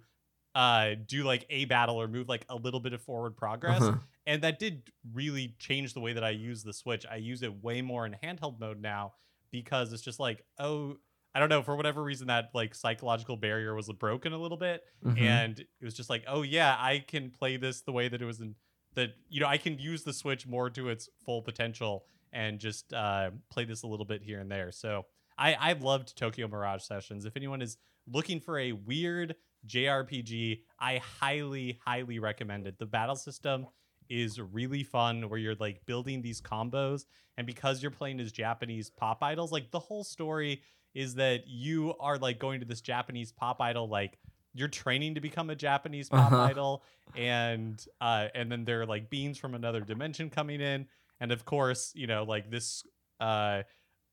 [0.55, 3.83] uh, do like a battle or move like a little bit of forward progress.
[3.83, 3.99] Uh-huh.
[4.27, 4.83] And that did
[5.15, 7.07] really change the way that I use the Switch.
[7.11, 9.15] I use it way more in handheld mode now
[9.51, 10.97] because it's just like, oh,
[11.35, 14.83] I don't know, for whatever reason that like psychological barrier was broken a little bit.
[15.05, 15.21] Mhm.
[15.21, 18.25] And it was just like, oh yeah, I can play this the way that it
[18.25, 18.55] was in
[18.95, 22.93] that, you know, I can use the Switch more to its full potential and just
[22.93, 24.73] uh, play this a little bit here and there.
[24.73, 25.07] So
[25.39, 27.25] I, I loved Tokyo Mirage Sessions.
[27.25, 27.77] If anyone is
[28.13, 32.79] looking for a weird JRPG, I highly, highly recommend it.
[32.79, 33.67] The battle system
[34.09, 37.05] is really fun where you're like building these combos.
[37.37, 40.63] And because you're playing as Japanese pop idols, like the whole story
[40.95, 44.19] is that you are like going to this Japanese pop idol, like
[44.55, 46.45] you're training to become a Japanese pop Uh-huh.
[46.45, 50.87] idol, and uh, and then there are like beings from another dimension coming in,
[51.21, 52.83] and of course, you know, like this
[53.21, 53.63] uh,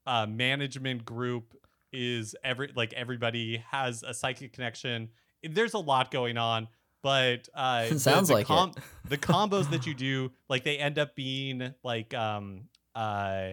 [0.05, 1.55] uh, management group
[1.95, 5.09] is every like everybody has a psychic connection.
[5.43, 6.67] There's a lot going on,
[7.03, 8.75] but uh, the- Sounds the like it.
[9.09, 12.63] the combos that you do, like they end up being like um
[12.95, 13.51] uh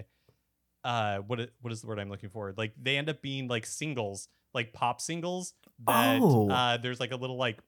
[0.84, 2.52] uh what what is the word I'm looking for?
[2.56, 5.54] Like they end up being like singles, like pop singles
[5.86, 6.50] that Oh.
[6.50, 7.60] uh there's like a little like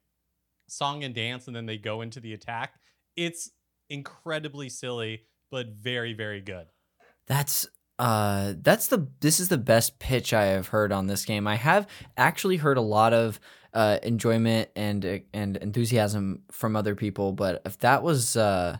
[0.68, 2.74] song and dance and then they go into the attack.
[3.16, 3.50] It's
[3.90, 6.66] incredibly silly but very very good.
[7.26, 7.66] That's
[7.98, 11.46] uh that's the this is the best pitch I have heard on this game.
[11.46, 13.38] I have actually heard a lot of
[13.72, 18.78] uh enjoyment and uh, and enthusiasm from other people, but if that was uh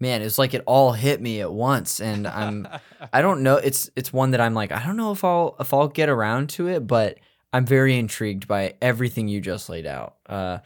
[0.00, 2.66] man, it's like it all hit me at once and I'm
[3.12, 5.72] I don't know it's it's one that I'm like I don't know if I'll if
[5.72, 7.18] I'll get around to it, but
[7.52, 10.16] I'm very intrigued by everything you just laid out.
[10.28, 10.58] Uh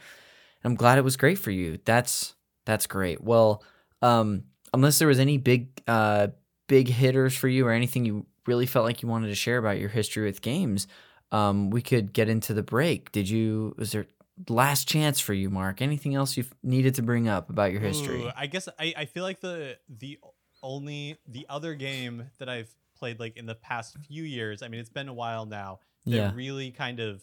[0.63, 1.79] I'm glad it was great for you.
[1.85, 2.33] That's
[2.65, 3.21] that's great.
[3.21, 3.63] Well,
[4.01, 6.29] um unless there was any big uh
[6.71, 9.77] big hitters for you or anything you really felt like you wanted to share about
[9.77, 10.87] your history with games,
[11.33, 13.11] um, we could get into the break.
[13.11, 13.75] Did you?
[13.77, 14.07] Was there
[14.47, 15.81] last chance for you, Mark?
[15.81, 18.21] Anything else you needed to bring up about your history?
[18.21, 20.17] Ooh, I guess I, I feel like the the
[20.63, 24.61] only the other game that I've played like in the past few years.
[24.61, 25.79] I mean, it's been a while now.
[26.05, 26.31] That Yeah.
[26.33, 27.21] really kind of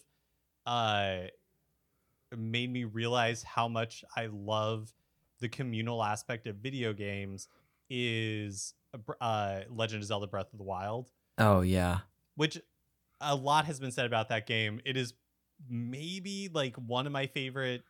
[0.67, 1.21] uh
[2.37, 4.93] made me realize how much I love
[5.39, 7.47] the communal aspect of video games
[7.89, 8.75] is
[9.21, 12.01] uh Legend of Zelda Breath of the Wild Oh yeah,
[12.35, 12.59] which
[13.21, 14.81] a lot has been said about that game.
[14.85, 15.13] It is
[15.69, 17.83] maybe like one of my favorite.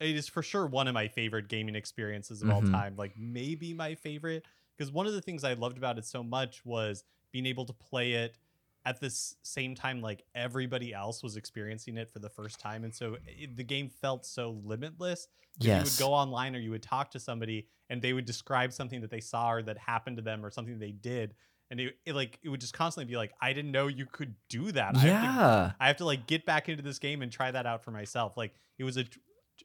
[0.00, 2.62] It is for sure one of my favorite gaming experiences of all Mhm.
[2.62, 2.96] time.
[2.96, 4.44] Like maybe my favorite
[4.76, 7.72] because one of the things I loved about it so much was being able to
[7.72, 8.38] play it
[8.86, 9.10] at the
[9.42, 13.56] same time like everybody else was experiencing it for the first time, and so it,
[13.56, 15.98] the game felt so limitless yes.
[16.00, 19.00] You would go online or you would talk to somebody and they would describe something
[19.02, 21.34] that they saw or that happened to them or something they did.
[21.70, 24.34] And it, it like it would just constantly be like, I didn't know you could
[24.48, 24.96] do that.
[24.96, 27.50] I have, to, yeah, I have to like get back into this game and try
[27.50, 28.36] that out for myself.
[28.36, 29.04] Like it was a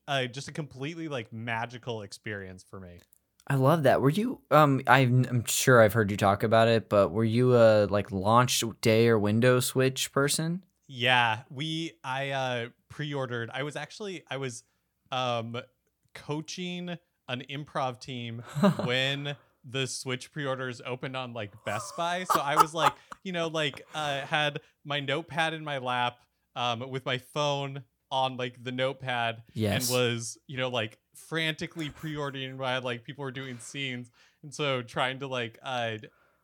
[0.08, 3.00] uh, just a completely like magical experience for me.
[3.50, 4.02] I love that.
[4.02, 4.42] Were you?
[4.52, 8.12] Um, I'm, I'm sure I've heard you talk about it, but were you a like
[8.12, 10.64] launch day or window switch person?
[10.88, 13.50] Yeah, we I uh pre-ordered.
[13.54, 14.64] I was actually I was
[15.12, 15.58] um
[16.14, 18.44] coaching an improv team
[18.84, 19.36] when
[19.68, 22.26] the Switch pre-orders opened on like Best Buy.
[22.26, 26.18] So I was like, you know, like uh had my notepad in my lap
[26.56, 29.90] um with my phone on like the notepad yes.
[29.90, 34.12] and was, you know, like frantically pre-ordering while like people were doing scenes.
[34.44, 35.98] And so trying to like uh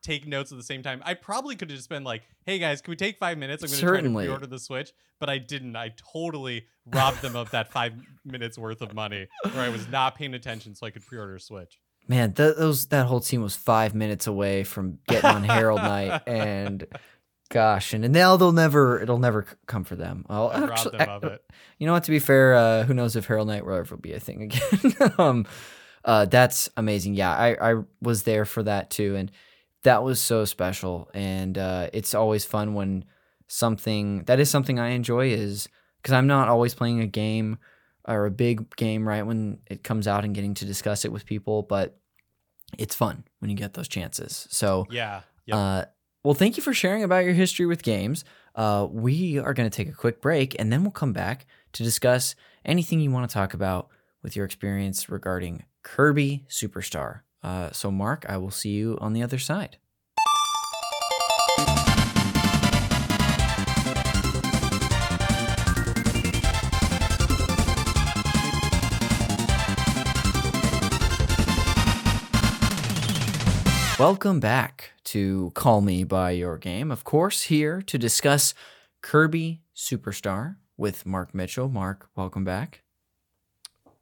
[0.03, 1.01] take notes at the same time.
[1.03, 3.63] I probably could have just been like, "Hey guys, can we take 5 minutes?
[3.63, 5.75] I'm going to try to pre-order the Switch." But I didn't.
[5.75, 7.93] I totally robbed them of that 5
[8.25, 11.39] minutes worth of money where I was not paying attention so I could pre-order a
[11.39, 11.79] Switch.
[12.07, 16.21] Man, th- those that whole team was five minutes away from getting on Harold Night,
[16.27, 16.85] and
[17.49, 20.25] gosh, and, and they'll they'll never it'll never come for them.
[20.29, 21.43] Well, I actually, them of it.
[21.79, 22.03] you know what?
[22.05, 25.11] To be fair, uh, who knows if Harold Night will ever be a thing again?
[25.17, 25.45] um,
[26.03, 27.13] uh, that's amazing.
[27.15, 29.31] Yeah, I I was there for that too, and
[29.83, 31.09] that was so special.
[31.13, 33.05] And uh, it's always fun when
[33.47, 35.69] something that is something I enjoy is
[36.01, 37.57] because I'm not always playing a game
[38.07, 41.25] or a big game right when it comes out and getting to discuss it with
[41.25, 41.97] people, but
[42.77, 44.47] it's fun when you get those chances.
[44.51, 45.21] So Yeah.
[45.45, 45.55] Yep.
[45.57, 45.85] uh,
[46.25, 48.25] well, thank you for sharing about your history with games.
[48.55, 51.83] Uh, we are going to take a quick break and then we'll come back to
[51.83, 52.33] discuss
[52.65, 53.89] anything you want to talk about
[54.23, 57.19] with your experience regarding Kirby Superstar.
[57.43, 59.77] Uh, so, Mark, I will see you on the other side.
[73.97, 76.91] Welcome back to Call Me By Your Game.
[76.91, 78.53] Of course, here to discuss
[79.01, 81.69] Kirby Superstar with Mark Mitchell.
[81.69, 82.81] Mark, welcome back.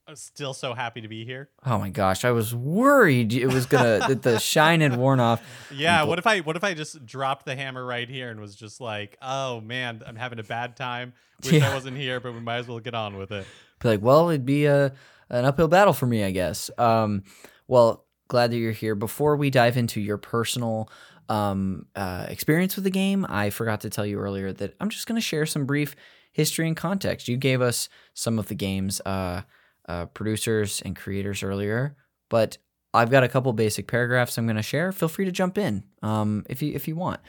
[0.07, 1.49] I'm still so happy to be here.
[1.63, 5.43] Oh my gosh, I was worried it was gonna that the shine had worn off.
[5.71, 8.55] Yeah, what if I what if I just dropped the hammer right here and was
[8.55, 11.13] just like, "Oh man, I'm having a bad time.
[11.43, 11.69] Wish Yeah.
[11.69, 13.45] I wasn't here, but we might as well get on with it."
[13.79, 14.91] Be like, well, it'd be a
[15.29, 16.71] an uphill battle for me, I guess.
[16.79, 17.23] Um,
[17.67, 18.95] well, glad that you're here.
[18.95, 20.89] Before we dive into your personal
[21.29, 25.05] um, uh, experience with the game, I forgot to tell you earlier that I'm just
[25.05, 25.95] going to share some brief
[26.31, 27.27] history and context.
[27.27, 29.43] You gave us some of the game's uh,
[29.87, 31.95] uh, producers and creators earlier,
[32.27, 32.57] but
[32.91, 34.91] I've got a couple basic paragraphs I'm going to share.
[34.91, 37.19] Feel free to jump in um, if you if you want.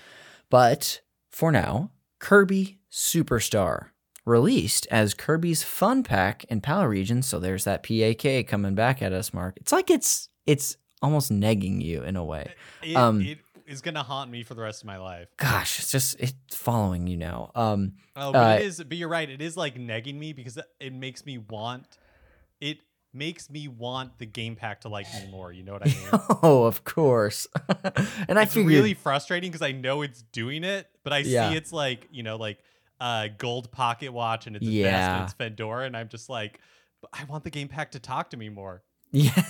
[0.49, 3.89] But for now, Kirby Superstar
[4.25, 7.27] released as Kirby's Fun Pack in PAL regions.
[7.27, 9.59] So there's that PAK coming back at us, Mark.
[9.61, 12.55] It's like it's it's almost negging you in a way.
[12.83, 15.29] It, Um, it is gonna haunt me for the rest of my life.
[15.37, 17.51] Gosh, it's just it's following you now.
[17.55, 18.83] Um, Oh, but Uh, it is.
[18.83, 19.29] But you're right.
[19.29, 21.99] It is like negging me because it makes me want.
[22.61, 22.79] It
[23.13, 25.53] makes me want the game pack to like me more.
[25.53, 25.97] You know what I mean?
[26.43, 27.47] oh, of course.
[28.29, 31.51] and I it's figured really frustrating because I know it's doing it, but I Yeah.
[31.51, 32.59] see it's like you know like
[33.01, 35.25] a gold pocket watch and it's Yeah.
[35.25, 36.61] it's Fedora, and I'm just like,
[37.13, 38.83] I want the game pack to talk to me more.
[39.11, 39.43] Yeah.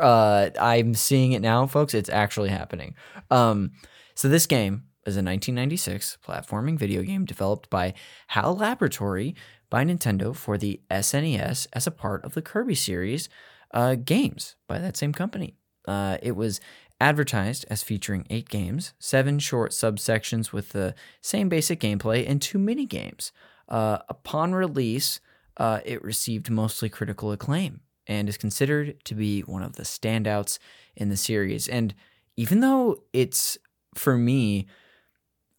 [0.00, 1.94] Uh, I'm seeing it now, folks.
[1.94, 2.94] It's actually happening.
[3.30, 3.72] Um,
[4.14, 7.94] so this game is a 1996 platforming video game developed by
[8.28, 9.34] HAL Laboratory
[9.70, 13.28] by Nintendo for the SNES as a part of the Kirby series
[13.72, 15.56] uh, games by that same company.
[15.86, 16.60] Uh, it was
[17.00, 22.58] advertised as featuring eight games, seven short subsections with the same basic gameplay, and two
[22.58, 23.32] mini games.
[23.68, 25.20] Uh, upon release,
[25.56, 30.58] uh, it received mostly critical acclaim and is considered to be one of the standouts
[30.96, 31.68] in the series.
[31.68, 31.94] And
[32.36, 33.58] even though it's
[33.94, 34.66] for me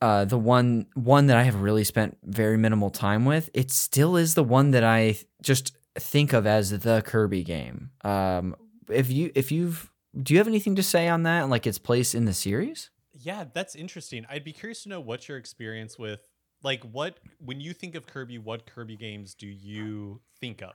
[0.02, 4.16] uh, the one one that I have really spent very minimal time with, it still
[4.16, 7.92] is the one that I just think of as the Kirby game.
[8.04, 8.56] Um,
[8.90, 9.92] if you if you've
[10.22, 12.90] do you have anything to say on that, like its place in the series?
[13.14, 14.26] Yeah, that's interesting.
[14.30, 16.22] I'd be curious to know what your experience with
[16.64, 20.74] like what when you think of Kirby, what Kirby games do you think of?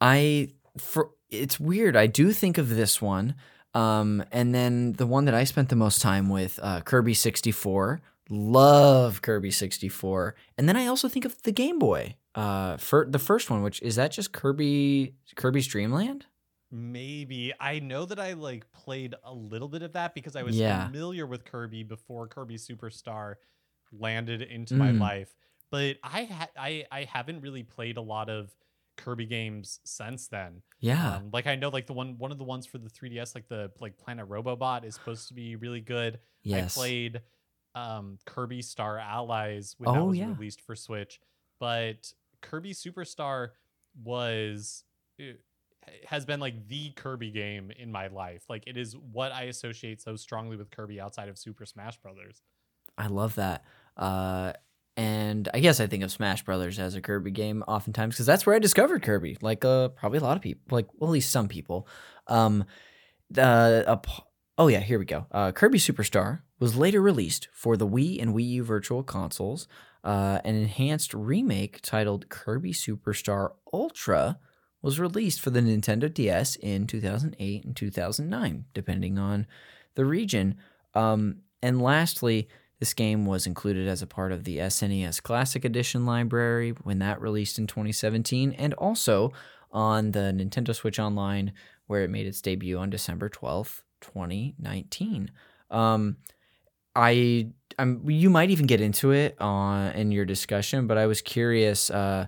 [0.00, 1.96] I for it's weird.
[1.96, 3.34] I do think of this one,
[3.74, 7.52] um, and then the one that I spent the most time with, uh, Kirby sixty
[7.52, 8.00] four.
[8.30, 12.16] Love Kirby sixty four, and then I also think of the Game Boy.
[12.34, 16.26] Uh, for the first one, which is that just Kirby Kirby's Dreamland?
[16.70, 20.54] Maybe I know that I like played a little bit of that because I was
[20.56, 20.86] Yeah.
[20.86, 23.36] familiar with Kirby before Kirby Superstar
[23.90, 25.00] landed into my Mm.
[25.00, 25.34] life.
[25.70, 28.50] But I ha- I I haven't really played a lot of
[28.98, 30.60] Kirby games since then.
[30.80, 33.34] Yeah, Um, like I know like the one one of the ones for the 3DS
[33.34, 36.20] like the like Planet Robobot is supposed to be really good.
[36.42, 36.76] yes.
[36.76, 37.22] I played
[37.74, 40.28] um, Kirby Star Allies when that Oh, was yeah.
[40.28, 41.20] released for Switch,
[41.58, 43.50] but Kirby Superstar
[44.02, 44.84] was
[45.18, 45.40] it
[46.06, 48.44] has been like the Kirby game in my life.
[48.48, 52.42] Like it is what I associate so strongly with Kirby outside of Super Smash Brothers.
[52.98, 53.64] I love that.
[53.96, 54.52] Uh,
[54.98, 58.44] and I guess I think of Smash Brothers as a Kirby game oftentimes because that's
[58.44, 59.38] where I discovered Kirby.
[59.40, 61.86] Like uh, probably a lot of people, like well, at least some people.
[62.26, 62.64] Um,
[63.36, 63.96] uh,
[64.58, 65.26] oh yeah, here we go.
[65.30, 69.68] Uh, Kirby Superstar was later released for the Wii and Wii U Virtual Consoles.
[70.02, 74.40] Uh, an enhanced remake titled Kirby Superstar Ultra
[74.82, 79.46] was released for the Nintendo DS in 2008 and 2009, depending on
[79.94, 80.56] the region.
[80.94, 82.48] Um, and lastly,
[82.78, 87.20] this game was included as a part of the SNES Classic Edition library when that
[87.20, 89.32] released in 2017, and also
[89.72, 91.52] on the Nintendo Switch Online,
[91.86, 95.30] where it made its debut on December 12th, 2019.
[95.70, 96.16] Um,
[96.94, 97.48] I,
[97.78, 101.90] I'm, you might even get into it on in your discussion, but I was curious.
[101.90, 102.26] Uh,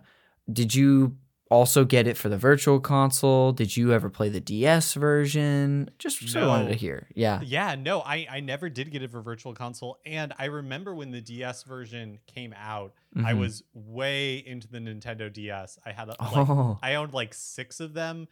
[0.52, 1.16] did you
[1.50, 3.52] also get it for the Virtual Console?
[3.52, 5.90] Did you ever play the DS version?
[5.98, 7.08] Just sort of wanted to hear.
[7.14, 7.40] Yeah.
[7.42, 11.10] Yeah, no, I I never did get it for Virtual Console, and I remember when
[11.10, 13.38] the DS version came out, I Mhm.
[13.40, 15.78] was way into the Nintendo DS.
[15.84, 16.78] I had a, like Oh.
[16.82, 18.28] I owned like six of them.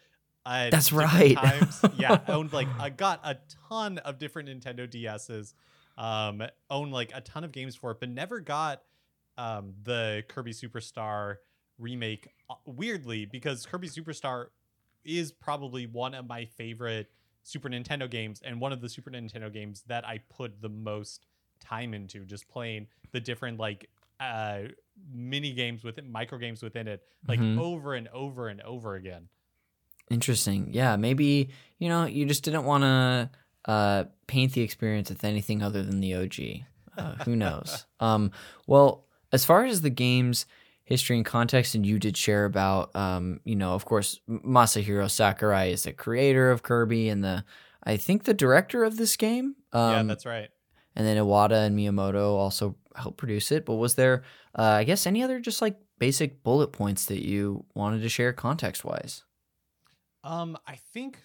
[0.46, 1.36] at That's right.
[1.98, 3.36] Yeah, I owned like I got a
[3.68, 5.52] ton of different Nintendo DSs.
[5.98, 8.82] Um, owned like a ton of games for it, but never got
[9.36, 11.36] um the Kirby Superstar
[11.78, 12.28] remake.
[12.50, 14.46] uh, Weirdly, because Kirby Superstar
[15.04, 17.10] is probably one of my favorite
[17.42, 21.26] Super Nintendo games and one of the Super Nintendo games that I put the most
[21.60, 23.88] time into just playing the different like
[24.20, 24.60] uh
[25.12, 27.58] mini games within micro games within it like Mhm.
[27.58, 29.28] over and over and over again.
[30.10, 30.68] Interesting.
[30.72, 33.30] Yeah, maybe you know you just didn't want to
[33.64, 36.64] uh, paint the experience with anything other than the OG.
[36.96, 37.84] Uh, who knows?
[38.00, 38.30] um,
[38.66, 40.46] well, as far as the game's
[40.88, 45.70] history and context, and you did share about, um, you know, of course, Masahiro Sakurai
[45.70, 47.44] is the creator of Kirby and the,
[47.84, 49.54] I think, the director of this game.
[49.74, 50.48] Um, yeah, that's right.
[50.96, 53.66] And then Iwata and Miyamoto also helped produce it.
[53.66, 54.22] But was there,
[54.58, 58.32] uh, I guess, any other just like basic bullet points that you wanted to share
[58.32, 59.24] context wise?
[60.24, 61.18] Um, I think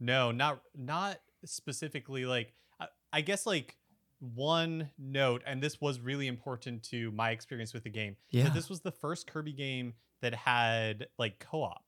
[0.00, 2.24] no, not not specifically.
[2.24, 3.76] Like, I, I guess like
[4.20, 8.16] one note, and this was really important to my experience with the game.
[8.30, 8.48] Yeah.
[8.48, 11.82] this was the first Kirby game that had like co-op.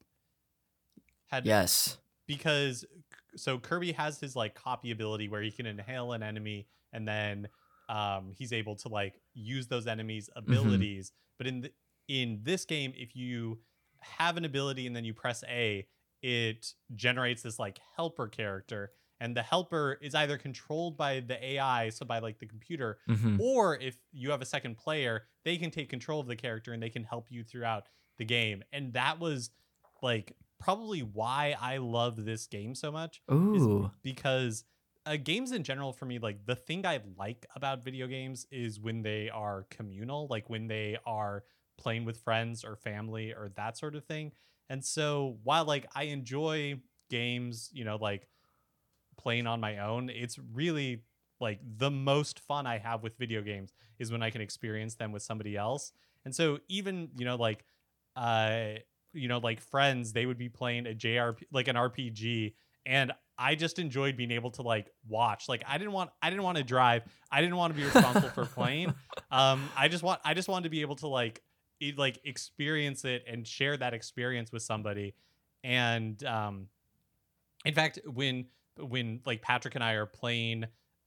[1.27, 1.99] Had Yes.
[2.27, 2.85] because
[3.37, 7.49] so Kirby has his like copy ability where he can inhale an enemy and then
[7.89, 11.13] um, he's able to like use those enemies' abilities.
[11.39, 11.73] But in the,
[12.09, 13.59] in this game, if you
[14.01, 15.87] have an ability and then you press A,
[16.23, 21.89] it generates this like helper character, and the helper is either controlled by the AI,
[21.91, 25.71] so by like the computer, hmm or if you have a second player, they can
[25.71, 28.63] take control of the character and they can help you throughout the game.
[28.73, 29.51] And that was
[30.03, 33.91] like probably why I love this game so much Ooh.
[34.03, 34.65] because
[35.07, 38.81] uh, games in general for me like the thing I like about video games is
[38.81, 41.45] when they are communal, like when they are
[41.79, 44.33] playing with friends or family or that sort of thing.
[44.69, 48.29] And so while like I enjoy games, you know, like
[49.19, 51.03] playing on my own, it's really
[51.41, 55.13] like the most fun I have with video games is when I can experience them
[55.13, 55.93] with somebody else.
[56.25, 57.65] And so even, you know, like
[58.17, 58.75] uh
[59.15, 62.55] you know, like friends, they would be playing a JRP like an RPG
[62.87, 65.49] and I just enjoyed being able to like watch.
[65.49, 67.03] Like I didn't want I didn't want to drive.
[67.31, 68.95] I didn't want to be responsible for playing.
[69.31, 71.43] Um I just want I just wanted to be able to like
[71.81, 75.15] e- like experience it and share that experience with somebody.
[75.63, 76.69] And um
[77.67, 78.47] in fact, when
[78.81, 80.65] when like Patrick and I are playing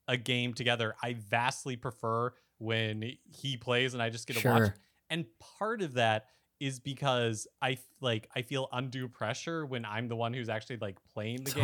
[0.07, 4.71] a game together, I vastly prefer when he plays and I just get to watch.
[5.09, 5.25] And
[5.59, 6.25] part of that
[6.59, 10.97] is because I like I feel undue pressure when I'm the one who's actually like
[11.13, 11.63] playing the game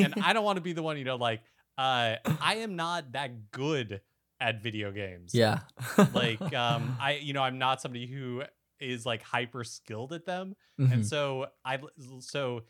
[0.00, 1.40] and I don't want to be the one, you know, like
[1.78, 4.00] uh I am not that good
[4.40, 5.34] at video games.
[5.34, 5.60] yeah.
[6.12, 8.42] Like um I you know, I'm not somebody who
[8.80, 10.56] is like hyper skilled at them.
[10.78, 10.92] Mhm.
[10.92, 11.78] And so I
[12.20, 12.64] so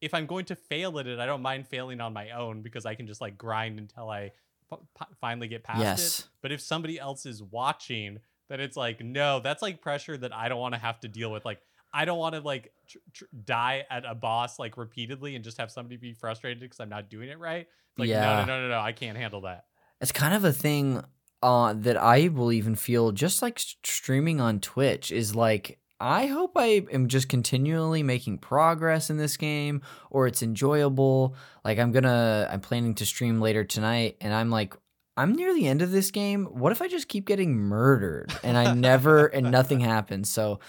[0.00, 2.86] if I'm going to fail at it, I don't mind failing on my own because
[2.86, 4.32] I can just like grind until I
[4.72, 6.18] f- f- finally get past Yes.
[6.20, 6.26] it.
[6.42, 10.48] But if somebody else is watching, then it's like no, that's like pressure that I
[10.48, 11.44] don't want to have to deal with.
[11.44, 11.60] Like
[11.92, 15.58] I don't want to like tr- tr- die at a boss like repeatedly and just
[15.58, 17.66] have somebody be frustrated because I'm not doing it right.
[17.98, 18.36] Like no, Yeah.
[18.40, 19.64] no, no, no, no, I can't handle that.
[20.00, 21.04] It's kind of a thing
[21.42, 26.52] uh, that I will even feel just like streaming on Twitch is like, I hope
[26.56, 31.36] I am just continually making progress in this game or it's enjoyable.
[31.64, 34.74] Like, I'm gonna, I'm planning to stream later tonight and I'm like,
[35.16, 36.46] I'm near the end of this game.
[36.46, 40.30] What if I just keep getting murdered and I never, and nothing happens?
[40.30, 40.60] So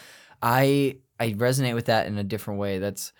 [0.41, 2.79] I, I resonate with that in a different way.
[2.79, 3.13] That's,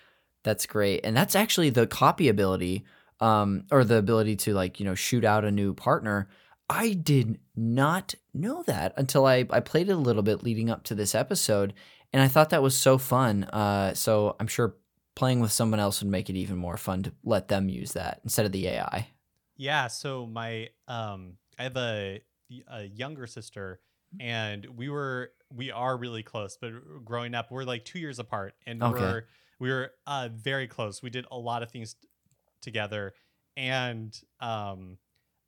[0.44, 1.00] that's great.
[1.04, 2.84] And that's actually the copy ability
[3.22, 6.28] um, or the ability to like you know shoot out a new partner.
[6.68, 10.82] I did not know that until I I played it a little bit leading up
[10.84, 11.72] to this episode,
[12.12, 13.44] and I thought that was so fun.
[13.44, 14.76] Uh, so I'm sure
[15.14, 18.20] playing with someone else would make it even more fun to let them use that
[18.24, 19.08] instead of the AI.
[19.56, 22.22] Yeah, so my um I have a
[22.68, 23.80] a younger sister
[24.18, 26.70] and we were we are really close, but
[27.04, 28.88] growing up we're like 2 years apart and Okay.
[28.88, 31.02] we're we were uh very close.
[31.02, 32.08] We did a lot of things t-
[32.62, 33.14] together
[33.56, 34.98] and um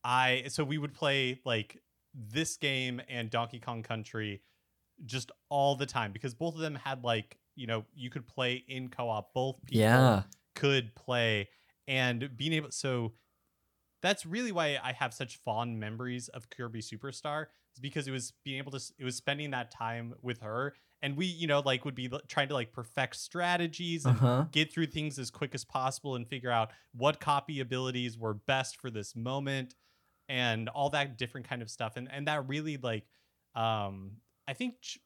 [0.04, 1.82] I so we would play like
[2.14, 4.42] this game and Donkey Kong Country
[5.04, 8.64] just all the time because both of them had like, you know, you could play
[8.68, 10.24] in co-op both people Yeah,
[10.54, 11.48] could play
[11.88, 13.14] and being able so
[14.02, 18.32] that's really why I have such fond memories of Kirby Superstar is because it was
[18.44, 21.84] being able to it was spending that time with her and we you know like
[21.84, 24.46] would be trying to like perfect strategies uh-huh.
[24.52, 28.80] get through things as quick as possible and figure out what copy abilities were best
[28.80, 29.74] for this moment
[30.28, 33.04] and all that different kind of stuff and and that really like
[33.54, 34.12] um
[34.48, 34.98] I think ch-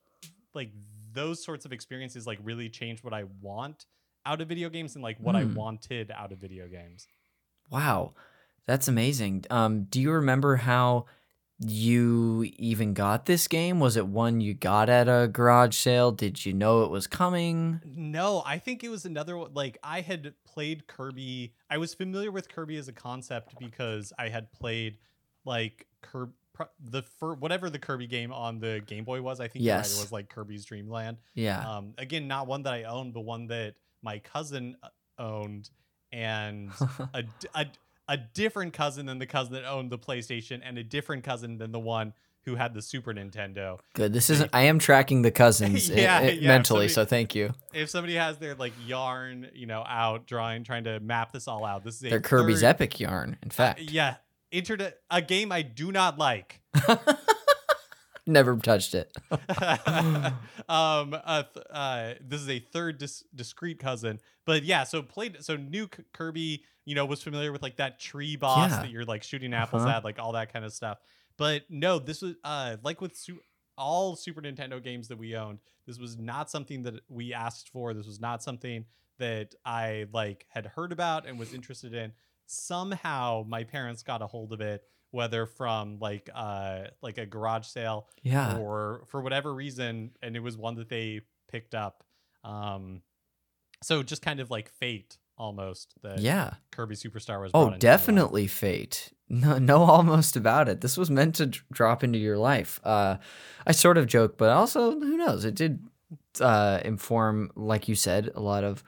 [0.55, 0.71] like
[1.13, 3.87] those sorts of experiences like really changed what I want
[4.27, 5.55] out of video games and like what I Hmm.
[5.55, 7.07] wanted out of video games.
[7.71, 8.15] Wow,
[8.67, 9.45] that's amazing.
[9.51, 11.07] Um, do you remember how
[11.61, 13.81] you even got this game?
[13.81, 16.13] Was it one you got at a garage sale?
[16.13, 17.81] Did you know it was coming?
[17.85, 19.53] No, I think it was another one.
[19.55, 21.55] Like I had played Kirby.
[21.69, 24.99] I was familiar with Kirby as a concept because I had played
[25.45, 26.33] like Kirby,
[26.81, 29.41] the fir- whatever the Kirby game on the Game Boy was.
[29.41, 29.97] I think right, Yes.
[29.97, 31.19] it was like Kirby's Dream Land.
[31.35, 31.61] Yeah.
[31.69, 34.89] Um, again, not one that I owned, but one that my cousin uh,
[35.19, 35.71] owned,
[36.13, 36.71] and
[37.15, 37.67] a, a
[38.11, 41.73] a different cousin than the cousin that owned the PlayStation, and a different cousin than
[41.73, 43.79] the one who had the Super Nintendo.
[43.93, 44.15] Good.
[44.15, 44.49] This isn't.
[44.55, 47.53] I am tracking the cousins Yeah, i- i- yeah, mentally, somebody- so thank you.
[47.75, 51.67] If somebody has their like yarn, you know, out drawing, trying to map this all
[51.67, 53.37] out, this is a Kirby's third- epic yarn.
[53.43, 54.15] In fact, Yeah,
[54.53, 56.61] entered a, a game I do not like.
[58.27, 59.17] never touched it.
[59.31, 60.35] um,
[60.69, 64.85] uh, th- uh, this is a third dis- discrete cousin, but yeah.
[64.85, 65.43] So played.
[65.43, 68.83] So new K- Kirby, you know, was familiar with like that tree boss Yeah.
[68.83, 69.97] that you're like shooting apples Uh-huh.
[69.99, 70.99] at, like all that kind of stuff.
[71.37, 73.41] But no, this was uh like with su-
[73.77, 75.61] all Super Nintendo games that we owned.
[75.87, 77.95] This was not something that we asked for.
[77.95, 78.85] This was not something
[79.19, 82.13] that I like had heard about and was interested in.
[82.49, 87.67] Somehow my parents got a hold of it, whether from like uh like a garage
[87.67, 88.57] sale Yeah.
[88.59, 91.21] or for whatever reason, and it was one that they
[91.51, 92.05] picked up.
[92.45, 93.03] Um,
[93.83, 96.55] so just kind of like fate almost that Yeah.
[96.73, 97.51] Kirby Superstar was.
[97.55, 99.13] Oh, definitely fate.
[99.29, 100.81] No, no, almost about it.
[100.81, 102.81] This was meant to d- drop into your life.
[102.83, 103.19] Uh,
[103.67, 105.45] I sort of joke, but also who knows?
[105.45, 105.87] It did
[106.41, 108.83] uh, inform, like you said, a lot of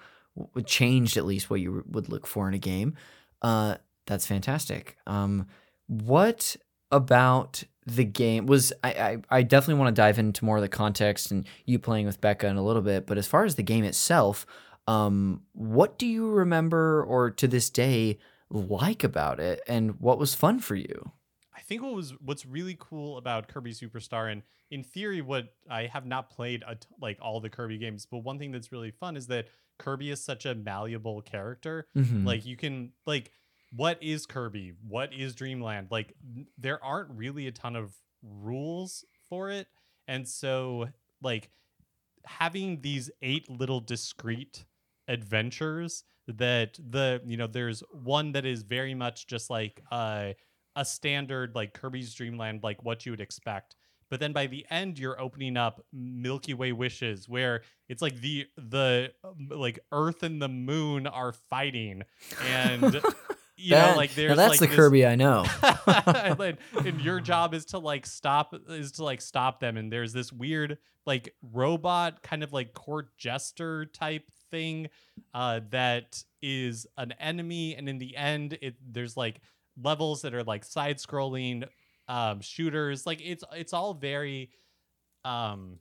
[0.64, 2.96] changed at least what you would look for in a game.
[3.42, 3.76] Uh,
[4.06, 4.96] that's fantastic.
[5.06, 5.46] Um,
[5.86, 6.56] what
[6.90, 10.68] about the game was I, I, I definitely want to dive into more of the
[10.68, 13.62] context and you playing with Becca in a little bit, but as far as the
[13.62, 14.46] game itself,
[14.86, 18.18] um, what do you remember or to this day
[18.50, 21.12] like about it and what was fun for you?
[21.56, 25.86] I think what was what's really cool about Kirby Superstar, and in theory, what I
[25.86, 29.16] have not played t- like all the Kirby games, but one thing that's really fun
[29.16, 29.46] is that
[29.80, 31.88] Kirby is such a malleable character.
[31.96, 32.24] Mhm.
[32.24, 33.32] Like you can like,
[33.72, 34.74] what is Kirby?
[34.86, 35.88] What is Dreamland?
[35.90, 36.14] Like
[36.58, 39.66] there aren't really a ton of rules for it,
[40.06, 40.88] and so
[41.22, 41.50] like
[42.24, 44.64] having these eight little discrete
[45.08, 50.32] adventures that the you know there's one that is very much just like uh,
[50.76, 53.74] a standard like Kirby's Dreamland like what you would expect
[54.10, 58.46] but then by the end you're opening up Milky Way wishes where it's like the
[58.56, 62.02] the um, like earth and the moon are fighting
[62.48, 63.00] and
[63.56, 65.44] you know like there's that's like the this- Kirby I know.
[65.86, 70.12] and, and your job is to like stop is to like stop them and there's
[70.12, 74.88] this weird like robot kind of like court jester type thing
[75.32, 79.40] uh that is an enemy and in the end it there's like
[79.82, 81.66] levels that are like side scrolling
[82.10, 84.52] um shooters like it's it's all very
[85.24, 85.80] um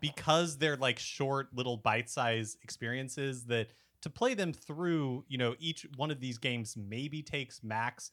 [0.00, 3.68] because they're like short little bite-size experiences that
[4.02, 8.10] to play them through you know each one of these games maybe takes max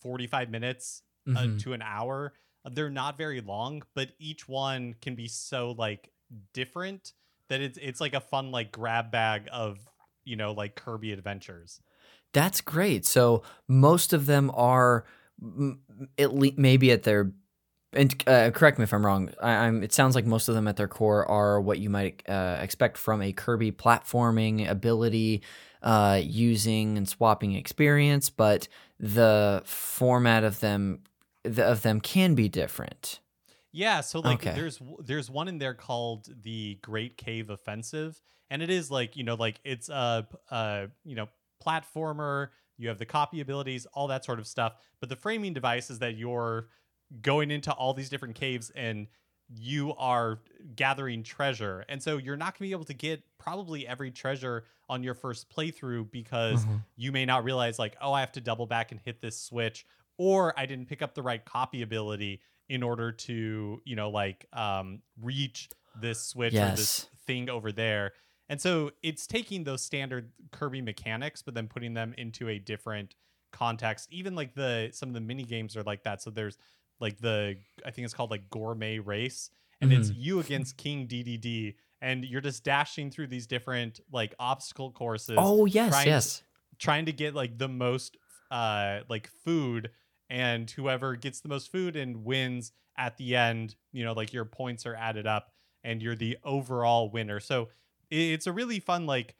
[0.00, 1.02] 45 minutes
[1.34, 1.58] uh, Mhm.
[1.58, 2.32] to an hour
[2.72, 6.10] they're not very long but each one can be so like
[6.54, 7.12] different
[7.48, 9.78] that it's it's like a fun like grab bag of
[10.24, 11.80] you know like kirby adventures
[12.32, 13.06] That's great.
[13.06, 15.04] So most of them are
[16.18, 17.32] at least maybe at their
[17.92, 19.30] and uh, correct me if I'm wrong.
[19.40, 19.82] I, I'm.
[19.82, 22.98] It sounds like most of them at their core are what you might uh, expect
[22.98, 25.42] from a Kirby platforming ability,
[25.82, 28.68] uh, using and swapping experience, but
[29.00, 31.04] the format of them
[31.44, 33.20] the, of them can be different.
[33.72, 34.54] Yeah, so like Okay.
[34.54, 39.24] there's there's one in there called the Great Cave Offensive, and it is like you
[39.24, 41.28] know like it's a, uh you know
[41.64, 42.48] platformer.
[42.78, 44.74] You have the copy abilities, all that sort of stuff.
[45.00, 46.68] But the framing device is that you're
[47.22, 49.06] going into all these different caves and
[49.48, 50.40] you are
[50.74, 55.04] gathering treasure, and so you're not gonna be able to get probably every treasure on
[55.04, 56.64] your first playthrough because
[56.96, 59.86] you may not realize like oh I have to double back and hit this switch,
[60.18, 64.46] or I didn't pick up the right copy ability in order to you know like
[64.52, 65.68] um reach
[66.00, 68.14] this switch or this thing over there
[68.48, 73.14] and so it's taking those standard kirby mechanics but then putting them into a different
[73.52, 74.08] context.
[74.12, 76.22] Even like the some of the mini games are like that.
[76.22, 76.58] So there's
[76.98, 79.50] like the i think it's called like gourmet race.
[79.82, 84.90] And it's you against King Dedede and you're just dashing through these different like obstacle
[84.90, 86.42] courses Oh yes, trying yes.
[86.78, 88.16] trying to get like the most
[88.50, 89.90] uh like food.
[90.28, 94.46] And whoever gets the most food and wins at the end you know like your
[94.46, 95.52] points are added up
[95.84, 97.38] and you're the overall winner.
[97.40, 97.68] So
[98.10, 99.34] it's a really fun like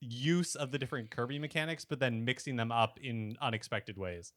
[0.00, 4.32] use of the different kirby mechanics but then mixing them up in unexpected ways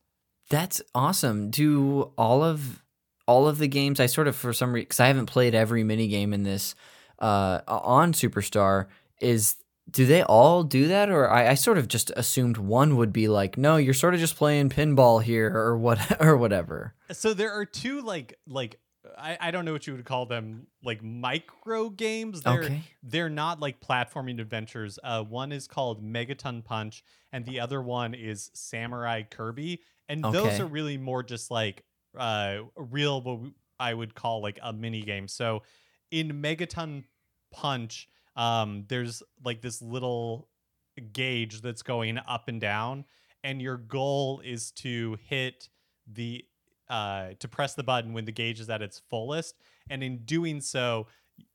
[0.50, 1.50] That's awesome.
[1.52, 2.84] Do all of
[3.26, 5.84] all of the games I sort of for some reason because I haven't played every
[5.86, 6.76] mini game in this
[7.20, 8.88] uh, on Superstar
[9.22, 9.56] is
[9.90, 13.30] do they all do that or I, I sort of just assumed one would be
[13.30, 16.94] like no you're sort of just playing pinball here or what or whatever.
[17.12, 18.80] so there are two like like
[19.18, 22.42] I, I don't know what you would call them like micro games.
[22.42, 22.82] They're Okay.
[23.04, 24.98] they're not like platforming adventures.
[25.04, 30.60] Uh, one is called Megaton Punch, and the other one is Samurai Kirby, and those
[30.60, 31.84] are really more just like
[32.18, 35.28] uh real what I would call like a mini game.
[35.28, 35.64] So
[36.12, 37.04] in Megaton
[37.52, 40.50] Punch, um, there's like this little
[41.12, 43.06] gauge that's going up and down,
[43.44, 45.70] and your goal is to hit
[46.06, 46.46] the
[46.90, 49.56] uh to press the button when the gauge is at its fullest,
[49.90, 51.08] and in doing so,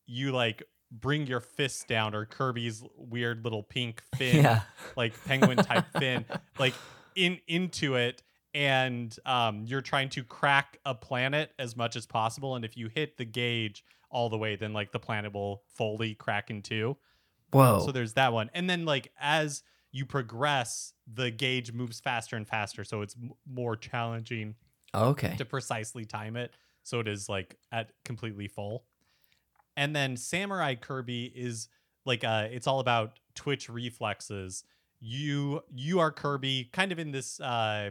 [0.06, 4.60] you like bring your fist down or Kirby's weird little pink fin Yeah.
[4.96, 6.24] like penguin type fin
[6.58, 6.74] like
[7.14, 8.22] in into it.
[8.54, 12.56] And um, you're trying to crack a planet as much as possible.
[12.56, 16.14] And if you hit the gauge all the way then like the planet will fully
[16.14, 16.96] crack in two.
[17.52, 17.82] Whoa.
[17.84, 18.50] so there's that one.
[18.54, 19.62] And then like as
[19.92, 22.82] you progress the gauge moves faster and faster.
[22.84, 24.54] So it's m- more challenging
[24.94, 25.34] okay.
[25.36, 26.52] to precisely time it
[26.88, 28.84] so it is like at completely full.
[29.76, 31.68] And then samurai kirby is
[32.06, 34.64] like uh it's all about twitch reflexes.
[34.98, 37.90] You you are kirby kind of in this uh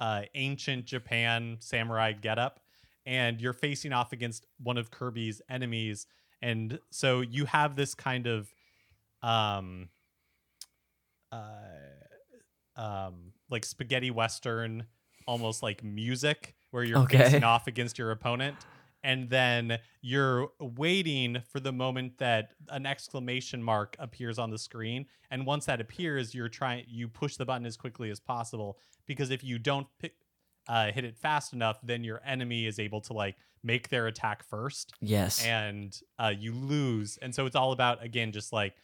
[0.00, 2.60] uh ancient japan samurai getup
[3.06, 6.06] and you're facing off against one of kirby's enemies.
[6.42, 8.52] And so you have this kind of
[9.22, 9.88] um
[11.30, 11.46] uh
[12.76, 14.86] um like spaghetti western
[15.28, 17.18] almost like music where you're Okay.
[17.18, 18.56] facing off against your opponent
[19.04, 25.06] and then you're waiting for the moment that an exclamation mark appears on the screen
[25.30, 28.76] and once that appears you're trying you push the button as quickly as possible
[29.06, 30.14] because if you don't pick,
[30.68, 34.42] uh, hit it fast enough then your enemy is able to like make their attack
[34.44, 35.44] first yes.
[35.44, 37.18] and uh, you lose.
[37.20, 38.74] And so it's all about again just like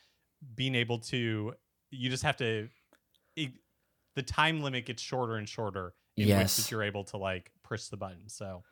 [0.54, 1.54] being able to.
[1.90, 2.68] You just have to.
[3.36, 3.52] It,
[4.16, 6.56] the time limit gets shorter and shorter in which Yes.
[6.56, 8.28] that you're able to like push the button.
[8.28, 8.62] So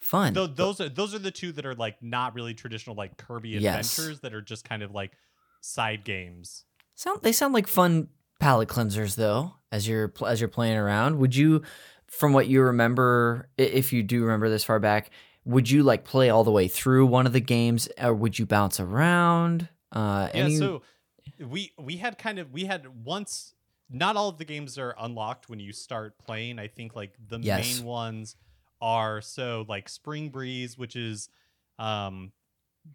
[0.00, 0.32] Fun.
[0.32, 3.50] tho- those are those are the two that are like not really traditional like Kirby
[3.50, 3.98] Yes.
[3.98, 5.12] adventures that are just kind of like
[5.60, 6.64] side games.
[6.94, 8.08] Sound they sound like fun
[8.38, 9.54] palate cleansers though.
[9.72, 11.62] As you're as you're playing around, would you,
[12.06, 15.10] from what you remember, if you do remember this far back,
[15.44, 18.46] would you like play all the way through one of the games, or would you
[18.46, 19.68] bounce around?
[19.92, 20.82] Uh, Yeah, any- so
[21.40, 23.52] we we had kind of we had once
[23.90, 26.58] not all of the games are unlocked when you start playing.
[26.58, 27.76] I think like the Yes.
[27.78, 28.36] main ones
[28.80, 31.28] are so like Spring Breeze, which is
[31.78, 32.32] um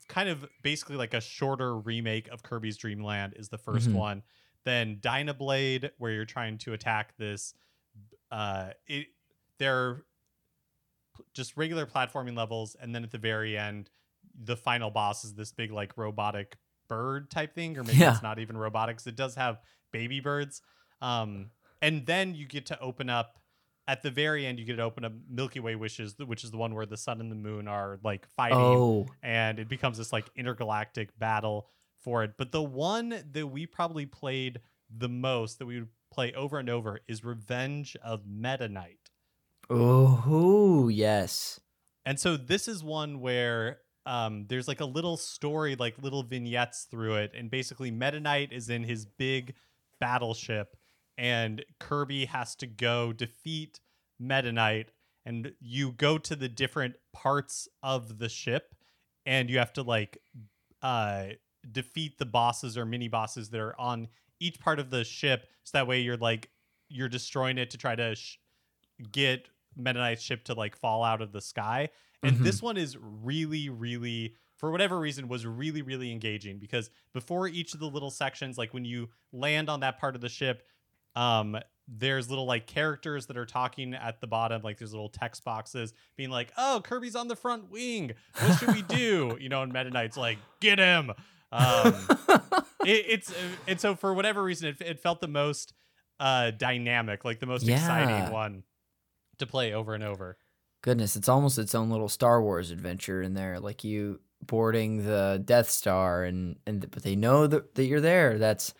[0.07, 3.93] kind of basically like a shorter remake of Kirby's Dream Land is the 1st Mhm.
[3.93, 4.23] one.
[4.65, 7.53] Then Dyna Blade, where you're trying to attack this
[8.31, 9.07] uh it
[9.59, 10.03] they're
[11.33, 13.89] just regular platforming levels and then at the very end
[14.43, 18.13] the final boss is this big like robotic bird type thing or maybe Yeah.
[18.13, 19.59] it's not even robotics it does have
[19.91, 20.61] baby birds
[21.03, 21.51] um
[21.81, 23.37] and then you get to open up
[23.87, 26.57] at the very end you get to open up milky way wishes which is the
[26.57, 30.11] one where the sun and the moon are like fighting oh, and it becomes this
[30.11, 31.67] like intergalactic battle
[32.03, 32.33] for it.
[32.37, 34.59] But the one that we probably played
[34.95, 39.09] the most, that we would play over and over, is Revenge of Meta Knight.
[39.69, 41.59] oh, yes.
[42.05, 46.87] And so this is one where um, there's like a little story, like little vignettes
[46.91, 49.55] through it, and basically Meta Knight is in his big
[50.01, 50.75] battleship,
[51.17, 53.79] and Kirby has to go defeat
[54.19, 54.91] Meta Knight,
[55.25, 58.75] and you go to the different parts of the ship,
[59.25, 60.17] and you have to like
[60.81, 61.27] uh,
[61.71, 64.07] defeat the bosses or mini bosses that are on
[64.39, 66.49] each part of the ship, so that way you're like
[66.89, 68.37] you're destroying it to try to sh-
[69.11, 71.89] get Meta Knight's ship to like fall out of the sky.
[72.21, 72.43] And Mhm.
[72.43, 77.73] this one is really, really, for whatever reason, was really, really engaging because before each
[77.73, 80.67] of the little sections, like when you land on that part of the ship,
[81.15, 81.57] um,
[81.87, 85.93] there's little like characters that are talking at the bottom, like there's little text boxes
[86.15, 88.13] being like, "Oh, Kirby's on the front wing.
[88.39, 91.11] What should we do?" you know, and Meta Knight's like, "Get him."
[91.51, 91.93] Um,
[92.85, 93.35] it, it's uh,
[93.67, 95.73] and so for whatever reason, it, it felt the most
[96.19, 97.75] uh, dynamic, like the most Yeah.
[97.75, 98.63] exciting one
[99.39, 100.37] to play over and over.
[100.81, 103.59] Goodness, it's almost its own little Star Wars adventure in there.
[103.59, 108.37] Like you boarding the Death Star, and and but they know that, that you're there.
[108.37, 108.73] That's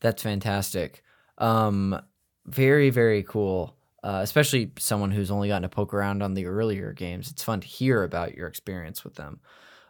[0.00, 1.02] that's fantastic.
[1.38, 2.00] Um,
[2.46, 3.76] very very cool.
[4.04, 7.30] Uh, especially someone who's only gotten to poke around on the earlier games.
[7.30, 9.40] It's fun to hear about your experience with them.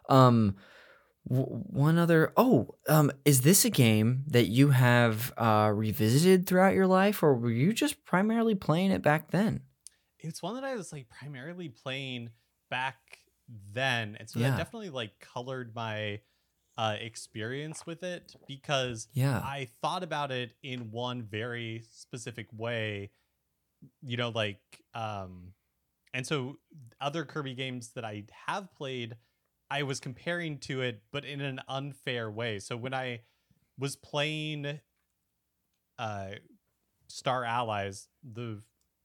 [0.07, 0.55] Um,
[1.27, 2.31] w- one other.
[2.37, 7.35] Oh, um, is this a game that you have uh, revisited throughout your life, or
[7.35, 9.61] were you just primarily playing it back then?
[10.19, 12.29] It's one that I was like primarily playing
[12.69, 12.97] back
[13.73, 14.51] then, and so Yeah.
[14.51, 16.21] that definitely like colored my
[16.77, 19.39] uh, experience with it because Yeah.
[19.39, 23.11] I thought about it in one very specific way.
[24.01, 24.61] You know, like
[24.93, 25.53] um,
[26.13, 26.57] and so
[27.01, 29.17] other Kirby games that I have played,
[29.69, 32.59] I was comparing to it, but in an unfair way.
[32.59, 33.21] So when I
[33.77, 34.79] was playing
[35.99, 36.27] uh,
[37.07, 38.61] Star Allies, the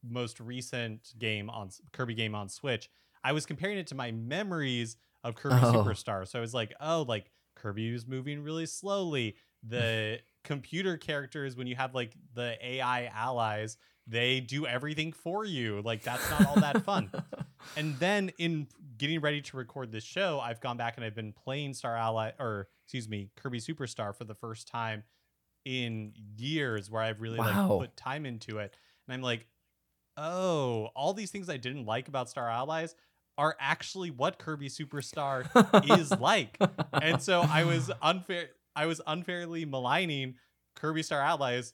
[0.09, 2.89] most recent game on Kirby game on Switch,
[3.25, 5.73] I was comparing it to my memories of Kirby Oh.
[5.73, 6.27] Superstar.
[6.27, 9.37] So I was like, oh, like Kirby was moving really slowly.
[9.63, 15.83] The computer characters, when you have like the AI allies, they do everything for you.
[15.83, 17.11] Like that's not all that fun.
[17.77, 21.33] And then in getting ready to record this show, I've gone back and I've been
[21.33, 25.03] playing Star Ally or excuse me, Kirby Superstar for the first time
[25.65, 27.69] in years where I've really Wow.
[27.73, 28.73] like put time into it.
[29.07, 29.47] And I'm like,
[30.17, 32.95] oh, all these things I didn't like about Star Allies
[33.39, 35.47] are actually what Kirby Superstar
[35.99, 36.59] is like.
[36.93, 40.35] And so I was unfair I was unfairly maligning
[40.75, 41.73] Kirby Star Allies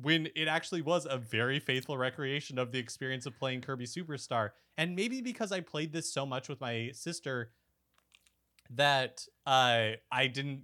[0.00, 4.50] when it actually was a very faithful recreation of the experience of playing Kirby Superstar.
[4.76, 7.50] And maybe because I played this so much with my sister
[8.70, 10.62] that uh, I didn't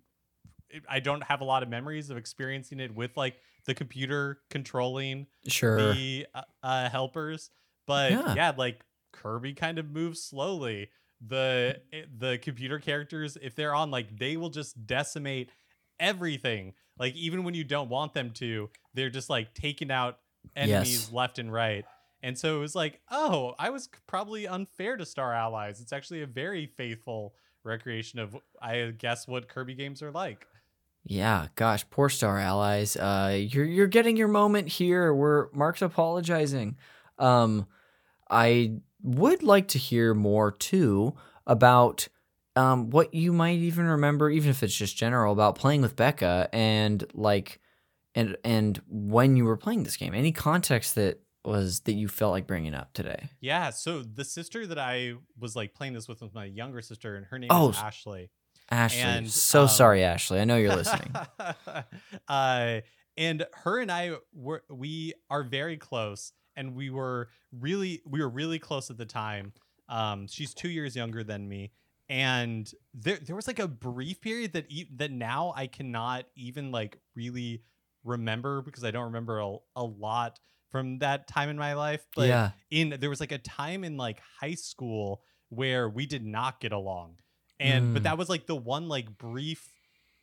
[0.88, 5.26] I don't have a lot of memories of experiencing it with like the computer controlling
[5.46, 5.92] Sure.
[5.94, 7.50] the uh, uh, helpers.
[7.86, 8.34] But Yeah.
[8.34, 8.52] yeah.
[8.56, 8.84] like
[9.14, 10.90] Kirby kind of moves slowly.
[11.26, 15.50] The eh, the computer characters, if they're on, like they will just decimate
[15.98, 16.74] everything.
[16.98, 20.18] Like even when you don't want them to, they're just like taking out
[20.56, 21.12] enemies Yes.
[21.12, 21.84] left and right.
[22.22, 25.80] And so it was like, oh, I was probably unfair to Star Allies.
[25.80, 27.34] It's actually a very faithful
[27.64, 30.46] recreation of, I guess, what Kirby games are like.
[31.06, 32.96] Yeah, gosh, poor Star Allies.
[32.96, 35.12] Uh, you're you're getting your moment here.
[35.12, 36.78] Where Mark's apologizing.
[37.18, 37.66] Um,
[38.30, 41.14] I would like to hear more too
[41.46, 42.08] about
[42.56, 46.48] um what you might even remember, even if it's just general, about playing with Becca
[46.52, 47.60] and like,
[48.16, 50.14] and and when you were playing this game.
[50.14, 53.28] Any context that was that you felt like bringing up today?
[53.40, 53.70] Yeah.
[53.70, 57.26] So the sister that I was like playing this with was my younger sister, and
[57.26, 58.30] her name Oh, is Ashley.
[58.70, 60.40] Ashley, And, so um, sorry, Ashley.
[60.40, 61.14] I know you're listening.
[62.28, 62.80] uh,
[63.16, 68.28] and her and I were we are very close, and we were really we were
[68.28, 69.52] really close at the time.
[69.88, 71.72] Um, she's two years younger than me,
[72.08, 76.70] and there there was like a brief period that e- that now I cannot even
[76.70, 77.62] like really
[78.04, 80.38] remember because I don't remember a, a lot
[80.70, 82.06] from that time in my life.
[82.16, 86.24] But yeah, in there was like a time in like high school where we did
[86.24, 87.16] not get along
[87.60, 87.92] and Mm.
[87.94, 89.72] but that was like the one like brief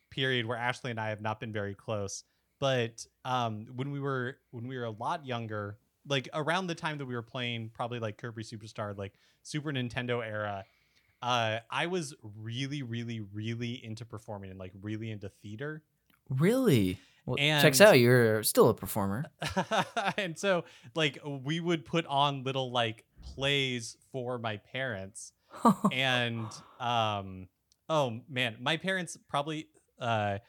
[0.10, 2.26] period where ashley and i have not been very close
[2.60, 5.78] but um when we were when we were a lot younger
[6.08, 10.26] like around the time that we were playing probably like kirby superstar like super nintendo
[10.26, 10.64] era
[11.22, 15.84] uh i was really really really into performing and like really into theater
[16.32, 17.00] really.
[17.26, 18.00] Well, checks out.
[18.00, 19.26] You're still a performer.
[20.18, 20.64] and so
[20.96, 25.32] like we would put on little like plays for my parents
[25.92, 26.48] and
[26.80, 27.48] um
[27.88, 29.68] oh man my parents probably
[30.00, 30.40] uh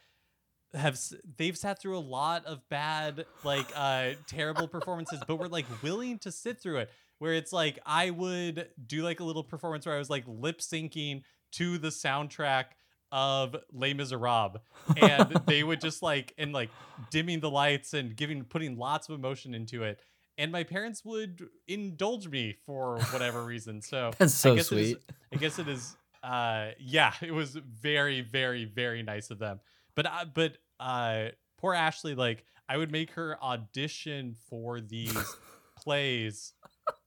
[0.74, 0.98] have
[1.36, 6.18] they've sat through a lot of bad like uh terrible performances but we're like willing
[6.18, 9.94] to sit through it where it's like i would do like a little performance where
[9.94, 12.64] i was like lip syncing to the soundtrack
[13.10, 14.56] of Les Miserables
[14.96, 16.70] and they would just like and like
[17.10, 20.00] dimming the lights and giving putting lots of emotion into it
[20.38, 24.78] and my parents would indulge me for whatever reason so That's so I guess It
[24.78, 24.98] is, sweet.
[25.32, 25.96] I guess it is.
[26.22, 29.60] Uh, yeah, it was very, very, very nice of them.
[29.94, 31.28] But, uh, but, uh,
[31.58, 35.36] poor Ashley, like I would make her audition for these
[35.78, 36.52] plays,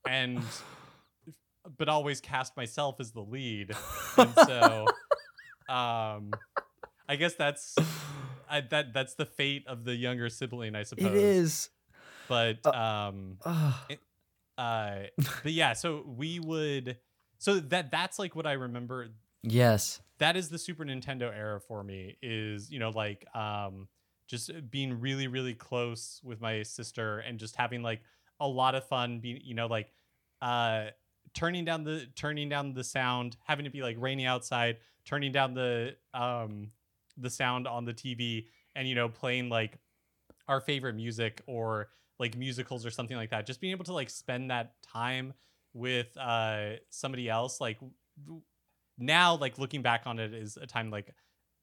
[0.07, 0.41] and
[1.77, 3.71] but always cast myself as the lead,
[4.17, 4.85] and so,
[5.69, 6.31] um,
[7.07, 7.75] I guess that's.
[8.47, 11.07] I, that that's the fate of the younger sibling, I suppose.
[11.07, 11.69] It is.
[12.27, 13.73] but Uh, um, Ugh.
[14.57, 14.95] uh
[15.43, 16.97] but yeah so we would
[17.39, 19.07] so that that's like what i remember
[19.53, 20.01] yes.
[20.19, 23.87] that is the super nintendo era for me is you know like um
[24.27, 28.01] just being really really close with my sister and just having like
[28.39, 29.91] a lot of fun being you know like
[30.41, 30.85] uh
[31.33, 35.53] turning down the turning down the sound having it be like rainy outside turning down
[35.53, 36.71] the um
[37.17, 39.77] the sound on the tv and you know playing like
[40.47, 41.89] our favorite music or
[42.19, 45.33] like musicals or something like that just being able to like spend that time
[45.73, 47.77] with uh somebody else like
[48.97, 51.13] now like looking back on it is a time like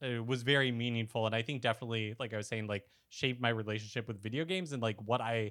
[0.01, 3.49] it was very meaningful and i think definitely like i was saying like shaped my
[3.49, 5.51] relationship with video games and like what i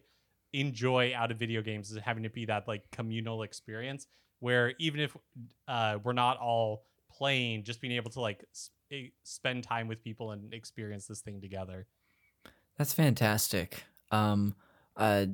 [0.54, 4.08] enjoy out of video games is having to be that like communal experience
[4.40, 5.16] where even if
[5.68, 10.04] uh we're not all playing just being able to like s- eh, spend time with
[10.04, 11.88] people and experience this thing together
[12.78, 13.84] That's fantastic.
[14.12, 14.56] Um,
[14.98, 15.26] Uh,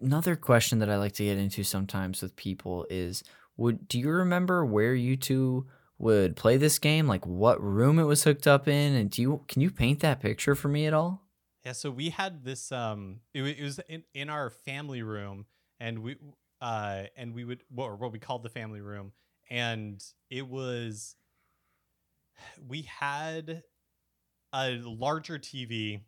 [0.00, 3.22] another question that I like to get into sometimes with people is,
[3.56, 5.66] would do you remember where you two
[5.98, 7.06] would play this game?
[7.06, 10.20] Like what room it was hooked up in, and do you can you paint that
[10.20, 11.22] picture for me at all?
[11.64, 15.46] Yeah, so we had this um it, it was in, in our family room
[15.78, 16.16] and we
[16.60, 19.12] uh and we would what what we called the family room
[19.50, 21.16] and it was
[22.66, 23.62] we had
[24.52, 26.00] a larger TV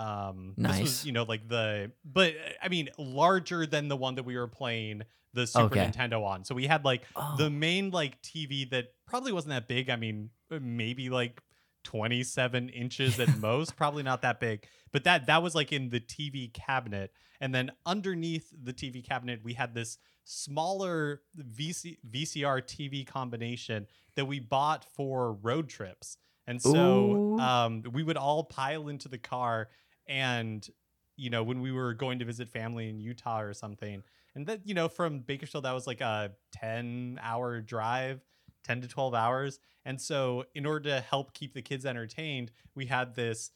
[0.00, 4.24] um this was you know like the but I mean larger than the one that
[4.24, 5.86] we were playing the Super Okay.
[5.86, 6.44] Nintendo on.
[6.44, 9.88] So we had like Oh, the main like TV that probably wasn't that big.
[9.90, 11.40] I mean, uh, maybe like
[11.84, 14.64] 27 inches at most, probably not that big.
[14.92, 19.40] But that that was like in the TV cabinet, and then underneath the TV cabinet,
[19.44, 23.86] we had this smaller VC, VCR TV combination
[24.16, 26.16] that we bought for road trips.
[26.46, 29.68] And so um, we would all pile into the car,
[30.10, 30.68] and
[31.16, 34.02] you know when we were going to visit family in Utah or something,
[34.34, 38.20] and that you know from Bakersfield that was like a 10 hour drive
[38.64, 42.86] 10 to 12 hours and so in order to help keep the kids entertained we
[42.86, 43.50] had this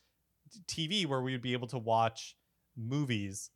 [0.67, 2.37] tv where we would be able to watch
[2.77, 3.51] movies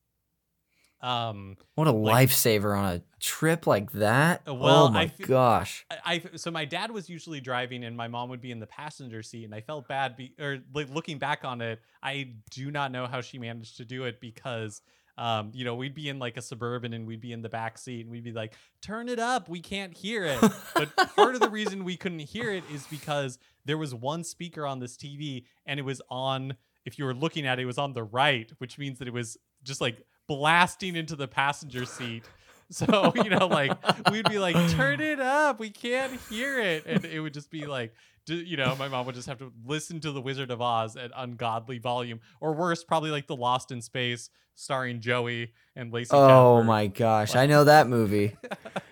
[1.00, 4.42] um what a like- lifesaver on a trip like that.
[4.48, 5.84] Uh, well, oh my gosh.
[5.90, 8.66] I, I so my dad was usually driving and my mom would be in the
[8.66, 12.70] passenger seat and I felt bad be, or like looking back on it I do
[12.70, 14.82] not know how she managed to do it because
[15.16, 17.78] um you know we'd be in like a suburban and we'd be in the back
[17.78, 20.40] seat and we'd be like turn it up we can't hear it
[20.74, 24.66] but part of the reason we couldn't hear it is because there was one speaker
[24.66, 27.78] on this TV and it was on if you were looking at it it was
[27.78, 32.24] on the right which means that it was just like blasting into the passenger seat
[32.70, 33.72] so you know like
[34.10, 37.66] we'd be like turn it up we can't hear it and it would just be
[37.66, 37.92] like
[38.26, 41.10] you know my mom would just have to listen to the wizard of oz at
[41.16, 46.62] ungodly volume or worse probably like the lost in space starring joey and lacey Oh
[46.62, 48.36] my gosh, I know that movie.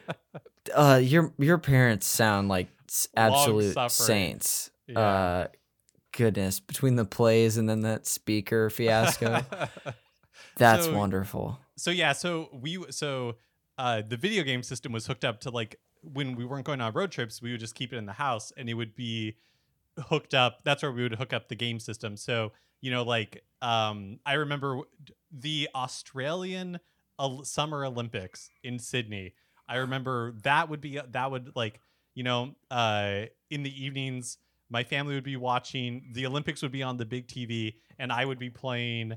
[0.75, 2.69] uh, your your parents sound like
[3.17, 4.71] absolute saints.
[4.87, 4.99] Yeah.
[4.99, 5.47] Uh,
[6.13, 9.45] goodness, between the plays and then that speaker fiasco,
[10.57, 11.59] that's So- wonderful.
[11.77, 13.37] so yeah so we so
[13.79, 16.93] uh the video game system was hooked up to like when we weren't going on
[16.93, 19.37] road trips we would just keep it in the house and it would be
[19.99, 20.63] hooked up.
[20.63, 22.17] That's where we would hook up the game system.
[22.19, 22.53] So
[22.83, 24.81] you know like um i remember
[25.33, 26.79] the australian
[27.43, 29.35] summer olympics in sydney.
[29.69, 31.81] I remember that would be that would like
[32.15, 34.37] you know uh in the evenings
[34.69, 38.25] my family would be watching the olympics would be on the big tv and i
[38.25, 39.15] would be playing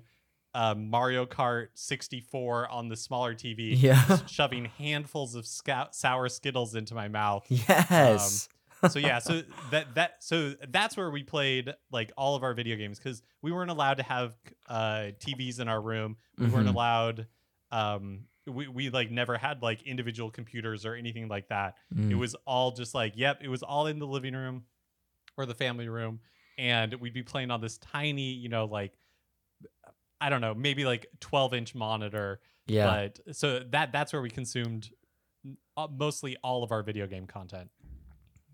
[0.54, 4.18] uh, Mario Kart 64 on the smaller TV, Yeah.
[4.28, 7.45] shoving handfuls of scout- sour Skittles into my mouth.
[7.50, 8.50] Yes.
[8.89, 9.41] So yeah, so
[9.72, 13.52] that that so that's where we played like all of our video games because we
[13.52, 14.34] weren't allowed to have
[14.70, 16.16] uh, TVs in our room.
[16.38, 16.74] We weren't Mhm.
[16.76, 17.28] allowed.
[17.72, 21.76] Um, we we like never had like individual computers or anything like that.
[21.91, 22.20] It Mm.
[22.20, 24.64] was all just like, yep, it was all in the living room
[25.36, 26.22] or the family room.
[26.58, 28.93] And we'd be playing on this tiny, you know, like,
[30.22, 32.39] I don't know, maybe like 12 inch monitor.
[32.67, 33.07] yeah.
[33.26, 34.89] But so that that's where we consumed
[35.78, 37.70] uh, mostly all of our video game content.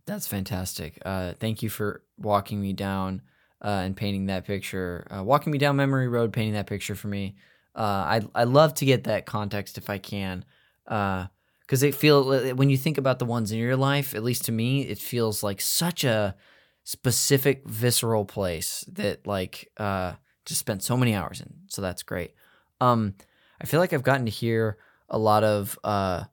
[0.05, 0.99] That's fantastic.
[1.03, 3.23] Uh, thank you for walking me down
[3.63, 7.07] uh, and painting that picture, uh, walking me down memory road, painting that picture for
[7.07, 7.35] me.
[7.75, 10.45] Uh, I I love to get that context if I can,
[10.85, 14.51] because it feel when you think about the ones in your life, at least to
[14.51, 16.35] me, it feels like such a
[16.83, 20.13] specific, visceral place that like uh,
[20.45, 21.53] just spent so many hours in.
[21.67, 22.33] So that's great.
[22.79, 23.15] Um,
[23.61, 24.77] I feel like I've gotten to hear
[25.09, 26.23] a lot of uh,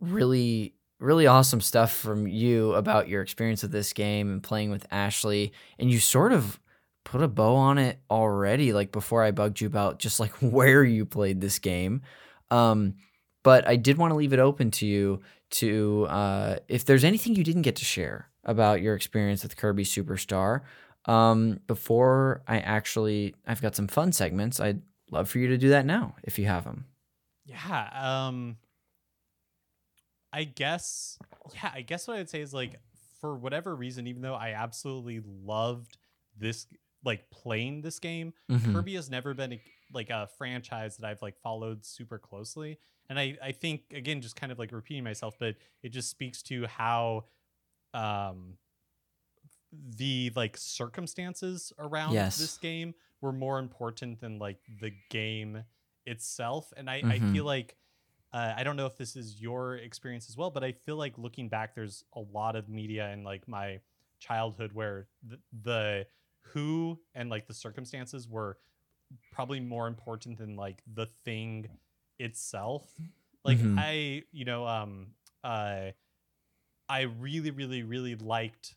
[0.00, 4.86] really really awesome stuff from you about your experience with this game and playing with
[4.90, 5.52] Ashley.
[5.78, 6.58] And you sort of
[7.04, 10.84] put a bow on it already, like before I bugged you about just like where
[10.84, 12.02] you played this game.
[12.50, 12.94] Um,
[13.42, 17.36] but I did want to leave it open to you to uh, if there's anything
[17.36, 20.62] you didn't get to share about your experience with Kirby Superstar.
[21.06, 24.58] Um, before I actually, I've got some fun segments.
[24.60, 26.86] I'd love for you to do that now if you have them.
[27.44, 27.88] Yeah.
[28.26, 28.56] Um
[30.32, 31.18] I guess
[31.54, 32.80] yeah, I guess what I'd say is like
[33.20, 35.96] for whatever reason, even though I absolutely loved
[36.36, 36.66] this
[37.04, 38.74] like playing this game, Mhm.
[38.74, 39.60] Kirby has never been a,
[39.92, 42.78] like a franchise that I've like followed super closely.
[43.08, 46.42] And I, I think again, just kind of like repeating myself, but it just speaks
[46.44, 47.24] to how
[47.94, 48.54] um
[49.96, 52.36] the like circumstances around Yes.
[52.36, 55.64] this game were more important than like the game
[56.06, 56.72] itself.
[56.76, 57.10] And I, Mhm.
[57.10, 57.76] I feel like
[58.32, 61.16] uh, I don't know if this is your experience as well, but I feel like
[61.16, 63.80] looking back, there's a lot of media in like my
[64.18, 66.06] childhood where the, the
[66.42, 68.58] who and like the circumstances were
[69.32, 71.68] probably more important than like the thing
[72.18, 72.84] itself.
[73.44, 73.78] Like Mhm.
[73.78, 75.08] I, you know, um,
[75.44, 75.92] uh,
[76.88, 78.76] I really, really, really liked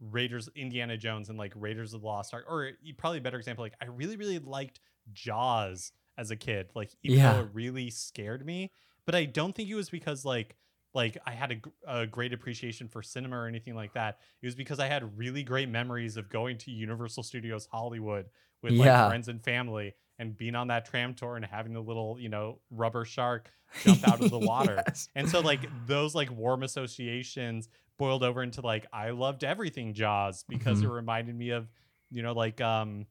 [0.00, 2.44] Raiders, Indiana Jones, and like Raiders of the Lost Ark.
[2.48, 4.80] Or probably a better example, like I really, really liked
[5.12, 6.70] Jaws as a kid.
[6.74, 7.22] Like even Yeah.
[7.22, 8.72] though it really scared me,
[9.06, 10.56] but I don't think it was because like
[10.92, 11.52] like I had
[11.86, 14.18] a, a great appreciation for cinema or anything like that.
[14.42, 18.26] It was because I had really great memories of going to Universal Studios Hollywood
[18.62, 18.76] with Yeah.
[18.76, 22.28] like friends and family and being on that tram tour and having the little you
[22.28, 23.50] know rubber shark
[23.84, 24.76] jump out of the water.
[24.86, 25.08] Yes.
[25.16, 27.68] And so like those like warm associations
[27.98, 30.92] boiled over into like I loved everything Jaws because it Mhm.
[30.94, 31.68] reminded me of
[32.10, 33.06] you know like um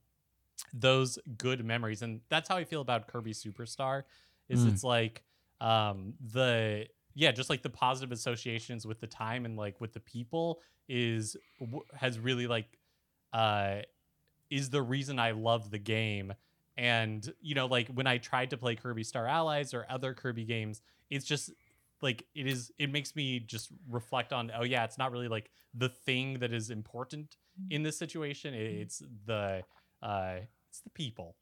[0.73, 4.03] those good memories and that's how I feel about Kirby Superstar
[4.49, 4.73] is Mm.
[4.73, 5.23] it's like
[5.61, 9.99] um the yeah just like the positive associations with the time and like with the
[9.99, 11.35] people is
[11.95, 12.77] has really like
[13.33, 13.77] uh
[14.49, 16.33] is the reason I love the game
[16.79, 20.45] and you know like when I tried to play Kirby Star Allies or other Kirby
[20.45, 21.51] games it's just
[22.01, 25.51] like it is it makes me just reflect on oh yeah it's not really like
[25.73, 27.35] the thing that is important
[27.69, 29.61] in this situation it's the
[30.01, 30.35] uh
[30.69, 31.35] it's the people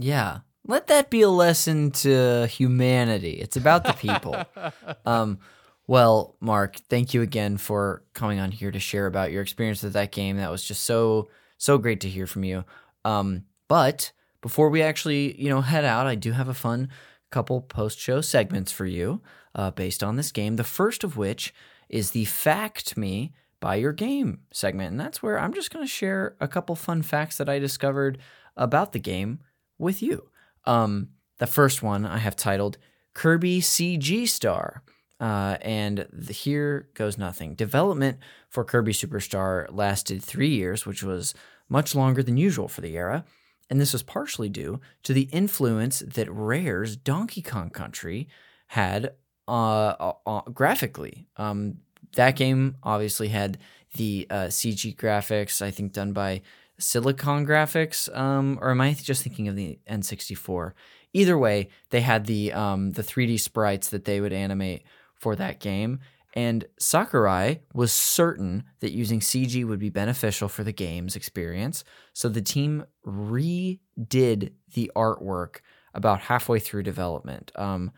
[0.00, 0.38] Yeah.
[0.66, 3.32] Let that be a lesson to humanity.
[3.32, 4.36] It's about the people.
[5.06, 5.38] um,
[5.86, 9.94] well, Mark, thank you again for coming on here to share about your experience with
[9.94, 10.36] that game.
[10.36, 12.64] That was just so so great to hear from you.
[13.04, 16.88] Um, but before we actually, you know, head out, I do have a fun
[17.30, 19.20] couple post show segments for you
[19.54, 20.56] uh, based on this game.
[20.56, 21.52] The first of which
[21.88, 25.90] is the Fact Me by Your Game segment, and that's where I'm just going to
[25.90, 28.18] share a couple fun facts that I discovered
[28.56, 29.40] about the game
[29.78, 30.28] with you.
[30.64, 31.08] Um,
[31.38, 32.78] the first one I have titled
[33.14, 34.82] Kirby CG Star.
[35.20, 37.54] Uh, and the, here goes nothing.
[37.54, 38.18] Development
[38.48, 41.34] for Kirby Superstar lasted three years, which was
[41.68, 43.24] much longer than usual for the era.
[43.70, 48.28] And this was partially due to the influence that Rare's Donkey Kong Country
[48.68, 49.12] had
[49.46, 51.26] uh, uh, uh, graphically.
[51.36, 51.78] Um,
[52.14, 53.58] that game obviously had
[53.94, 56.42] the uh, CG graphics, I think, done by
[56.78, 60.72] Silicon Graphics, um, or am I just thinking of the N64?
[61.12, 64.82] Either way, they had the um, the 3D sprites that they would animate
[65.14, 66.00] for that game,
[66.34, 72.28] and Sakurai was certain that using CG would be beneficial for the game's experience, so
[72.28, 75.56] the team redid the artwork
[75.94, 77.90] about halfway through development, um,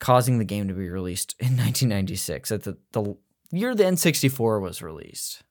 [0.00, 3.16] causing the game to be released in 1996 at the, the
[3.50, 5.42] year the N64 was released.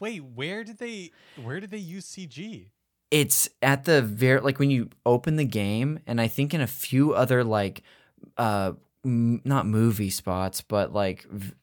[0.00, 1.10] wait where did they
[1.42, 2.66] where did they use cg
[3.10, 6.66] it's at the very like when you open the game and i think in a
[6.66, 7.82] few other like
[8.36, 8.72] uh
[9.04, 11.54] m- not movie spots but like v-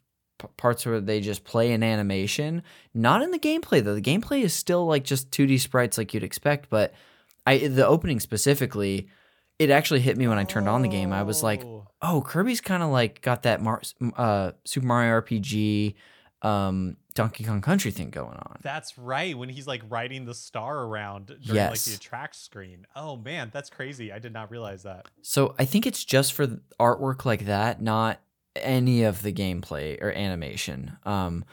[0.57, 2.61] parts where they just play an animation
[2.93, 6.23] not in the gameplay though the gameplay is still like just 2d sprites like you'd
[6.23, 6.93] expect but
[7.45, 9.07] i the opening specifically
[9.59, 11.87] it actually hit me when i turned on the game i was like Oh.
[12.01, 13.81] oh kirby's kind of like got that Mar-
[14.17, 15.95] uh super mario rpg
[16.41, 19.37] um donkey kong country thing going on That's right.
[19.37, 22.85] When he's like riding the star around during like the attract screen.
[22.93, 24.11] Oh man, that's crazy.
[24.11, 25.05] I did not realize that.
[25.21, 28.19] So I think it's just for artwork like that, not
[28.55, 30.97] any of the gameplay or animation.
[31.03, 31.45] Um,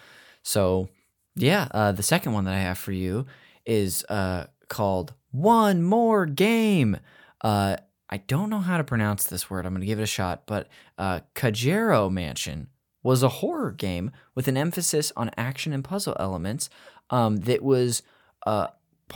[0.43, 0.89] so
[1.35, 3.27] yeah, uh, the second one that I have for you
[3.65, 6.99] is uh, called One More Game.
[7.41, 7.77] Uh,
[8.11, 9.65] I don't know how to pronounce this word.
[9.65, 10.69] I'm going to give it a shot, but
[10.99, 12.69] uh, Kajero Mansion
[13.03, 16.69] was a horror game with an emphasis on action and puzzle elements
[17.11, 18.03] um, that was
[18.47, 18.69] uh,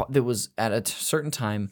[0.08, 1.70] that was at a certain time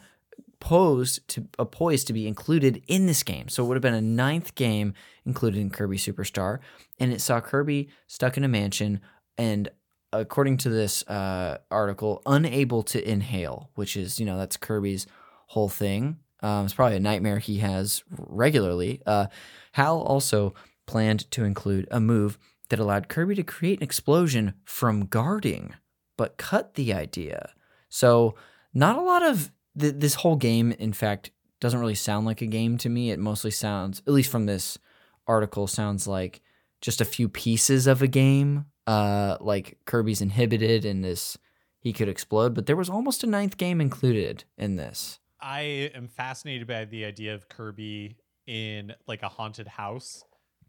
[0.65, 3.51] posed to uh, poised to be included in this game.
[3.51, 4.95] So it would have been a ninth game
[5.27, 6.61] included in Kirby Superstar,
[6.99, 9.01] and it saw Kirby stuck in a mansion
[9.39, 9.69] and.
[10.17, 15.09] According to this uh, article, unable to inhale, which is, you know, that's Kirby's
[15.49, 16.19] whole thing.
[16.41, 19.03] Um, it's probably a nightmare he has regularly.
[19.05, 19.27] Uh,
[19.73, 20.55] Hal also
[20.87, 22.39] planned to include a move
[22.69, 25.75] that allowed Kirby to create an explosion from guarding,
[26.17, 27.53] but cut the idea.
[27.89, 28.37] So,
[28.73, 31.31] not a lot of th- this whole game, in fact,
[31.61, 33.11] doesn't really sound like a game to me.
[33.11, 34.79] It mostly sounds, at least from this
[35.27, 36.41] article, sounds like
[36.81, 38.67] just a few pieces of a game.
[38.87, 41.39] Uh, like Kirby's inhibited and this
[41.81, 45.21] he could explode, but there was almost a ninth game included in this.
[45.41, 50.23] I am fascinated by the idea of Kirby in like a haunted house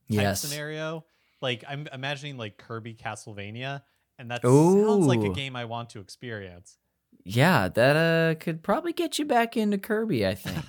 [0.09, 0.41] type Yes.
[0.41, 1.05] scenario.
[1.41, 3.81] Like I'm imagining like Kirby Castlevania,
[4.17, 6.77] and that sounds like a game I want to experience.
[7.25, 10.63] Yeah, that uh could probably get you back into Kirby, I think.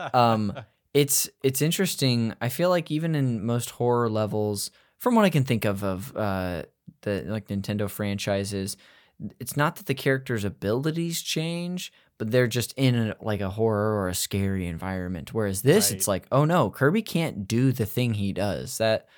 [0.14, 0.52] um
[0.94, 2.34] it's it's interesting.
[2.40, 6.16] I feel like even in most horror levels, from what I can think of of
[6.16, 6.62] uh
[7.02, 8.76] the like Nintendo franchises,
[9.38, 14.00] it's not that the characters' abilities change, but they're just in a, like a horror
[14.00, 15.34] or a scary environment.
[15.34, 18.78] Whereas this, it's like, oh no, Kirby can't do the thing he does.
[18.78, 19.08] That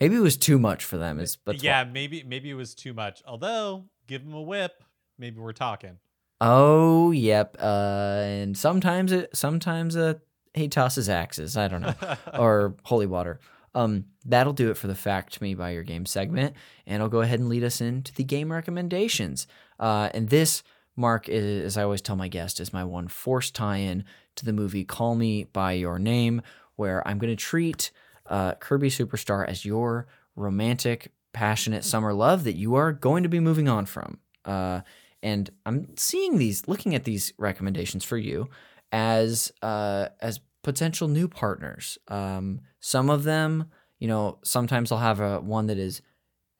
[0.00, 1.20] maybe it was too much for them.
[1.20, 3.22] Is but yeah, maybe maybe it was too much.
[3.26, 4.72] Although, give him a whip,
[5.18, 5.98] maybe we're talking.
[6.44, 7.56] Oh, yep.
[7.60, 10.14] Uh, and sometimes it sometimes uh
[10.54, 11.56] he tosses axes.
[11.56, 11.94] I don't know,
[12.38, 13.38] or holy water.
[13.74, 16.54] Um, that'll do it for the fact me by your game segment,
[16.84, 19.46] and I'll go ahead and lead us into the game recommendations.
[19.78, 20.62] Uh, and this
[20.96, 24.04] Mark, is, as I always tell my guest, is my one forced tie-in
[24.36, 26.42] to the movie Call Me by Your Name,
[26.76, 27.92] where I'm going to treat
[28.26, 30.06] uh, Kirby Superstar as your
[30.36, 34.18] romantic, passionate summer love that you are going to be moving on from.
[34.44, 34.80] Uh,
[35.22, 38.48] and I'm seeing these, looking at these recommendations for you
[38.90, 41.98] as uh, as potential new partners.
[42.08, 46.02] Um, some of them, you know, sometimes I'll have a one that is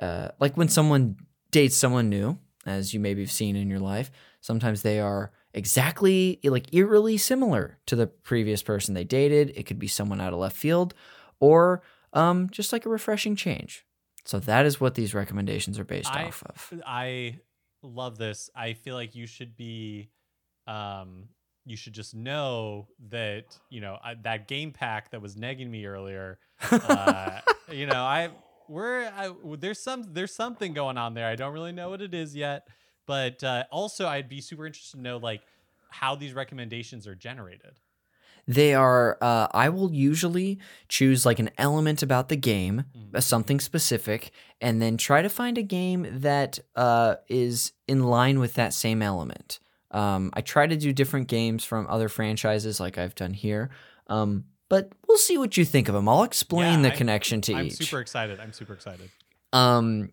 [0.01, 1.17] uh, like when someone
[1.51, 4.11] dates someone new, as you maybe have seen in your life.
[4.41, 9.53] Sometimes they are exactly like eerily similar to the previous person they dated.
[9.57, 10.95] It could be someone out of left field,
[11.41, 11.83] or
[12.13, 13.85] um, just like a refreshing change.
[14.25, 16.83] So that is what these recommendations are based I, off of.
[16.87, 17.41] I
[17.83, 18.51] love this.
[18.55, 20.11] I feel like you should be
[20.67, 21.29] um,
[21.65, 25.87] you should just know that you know I, that game pack that was negging me
[25.87, 26.39] earlier.
[26.71, 27.41] Uh,
[27.73, 28.31] you know, I
[28.69, 31.27] we're I, there's some there's something going on there.
[31.27, 32.67] I don't really know what it is yet,
[33.07, 35.43] but uh, also I'd be super interested to know like
[35.91, 37.79] how these recommendations are generated.
[38.49, 39.19] They are.
[39.21, 40.59] Uh, I will usually
[40.89, 43.23] choose like an element about the game, mm.
[43.23, 48.55] something specific, and then try to find a game that uh, is in line with
[48.55, 49.61] that same element.
[49.93, 53.71] Um, I try to do different games from other franchises, like I've done here.
[54.09, 56.09] Um, but we'll see what you think of them.
[56.09, 57.73] I'll explain yeah, the I, connection to I'm each.
[57.81, 58.41] I'm super excited.
[58.41, 59.11] I'm super excited.
[59.53, 60.11] Um,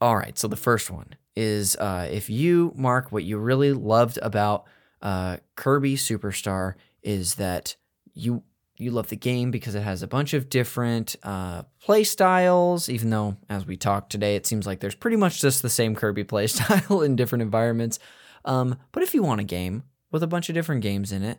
[0.00, 0.38] all right.
[0.38, 4.66] So the first one is uh, if you mark what you really loved about
[5.00, 7.76] uh, Kirby Superstar is that
[8.14, 8.42] you
[8.76, 12.88] you love the game because it has a bunch of different uh, play styles.
[12.88, 15.94] Even though, as we talked today, it seems like there's pretty much just the same
[15.94, 17.98] Kirby play style in different environments.
[18.44, 21.38] Um, but if you want a game with a bunch of different games in it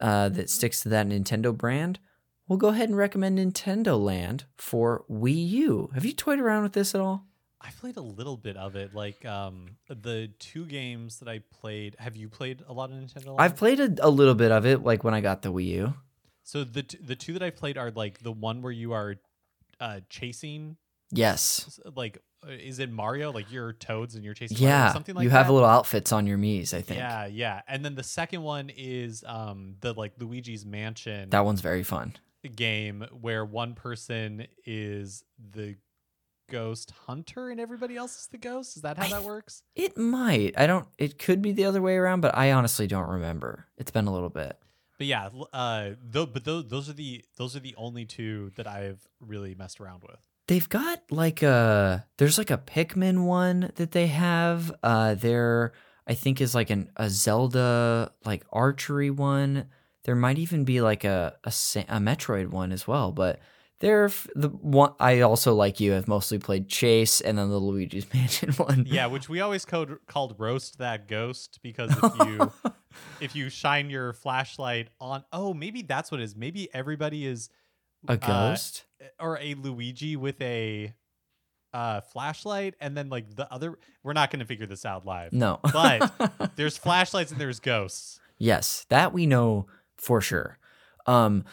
[0.00, 1.98] uh, that sticks to that Nintendo brand,
[2.48, 5.90] we'll go ahead and recommend Nintendo Land for Wii U.
[5.94, 7.26] Have you toyed around with this at all?
[7.64, 8.94] I played a little bit of it.
[8.94, 11.96] Like um, the two games that I played.
[11.98, 13.28] Have you played a lot of Nintendo?
[13.28, 13.40] Land?
[13.40, 15.94] I've played a, a little bit of it, like when I got the Wii U.
[16.42, 19.16] So the t- the two that I played are like the one where you are
[19.80, 20.76] uh, chasing.
[21.10, 21.80] Yes.
[21.96, 23.32] Like uh, is it Mario?
[23.32, 26.26] Like you're toads and you're chasing yeah, Mario, something like you have little outfits on
[26.26, 26.98] your Mii's, I think.
[26.98, 27.62] Yeah, yeah.
[27.66, 31.30] And then the second one is um the like Luigi's Mansion.
[31.30, 32.14] That one's very fun.
[32.56, 35.76] Game where one person is the
[36.50, 38.76] ghost hunter and everybody else is the ghost.
[38.76, 39.62] Is that how I, that works?
[39.74, 40.54] It might.
[40.58, 40.86] I don't.
[40.98, 43.66] It could be the other way around, but I honestly don't remember.
[43.76, 44.58] It's been a little bit.
[44.98, 48.66] But yeah, uh, though, but those those are the those are the only two that
[48.66, 53.92] I've really messed around with they've got like a there's like a Pikmin one that
[53.92, 54.72] they have.
[54.82, 55.72] Uh, there
[56.06, 59.66] I think is like an a Zelda like archery one.
[60.04, 63.40] There might even be like a a, a Metroid one as well, but
[63.84, 68.06] they're the one I also like you have mostly played Chase and then the Luigi's
[68.14, 68.86] Mansion one.
[68.88, 72.52] Yeah, which we always code, called roast that ghost because if you
[73.20, 76.34] if you shine your flashlight on oh maybe that's what it is.
[76.34, 77.50] Maybe everybody is
[78.08, 80.94] a uh, ghost uh, or a Luigi with a
[81.74, 83.78] uh, flashlight, and then like the other.
[84.02, 85.34] We're not going to figure this out live.
[85.34, 86.10] No, but
[86.56, 88.18] there's flashlights and there's ghosts.
[88.38, 89.66] Yes, that we know
[89.98, 90.58] for sure.
[91.04, 91.44] Um,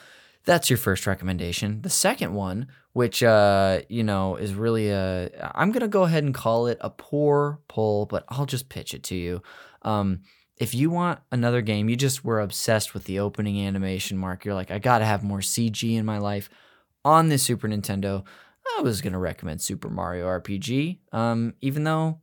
[0.46, 1.82] that's your first recommendation.
[1.82, 6.34] The second one, which uh, you know, is really a I'm gonna go ahead and
[6.34, 9.42] call it a poor pull, but I'll just pitch it to you.
[9.84, 10.22] Um,
[10.58, 14.46] if you want another game, you just were obsessed with the opening animation mark.
[14.46, 16.50] You're like, I gotta have more CG in my life.
[17.04, 18.24] On the Super Nintendo,
[18.78, 21.00] I was gonna recommend Super Mario RPG.
[21.12, 22.20] Um, even though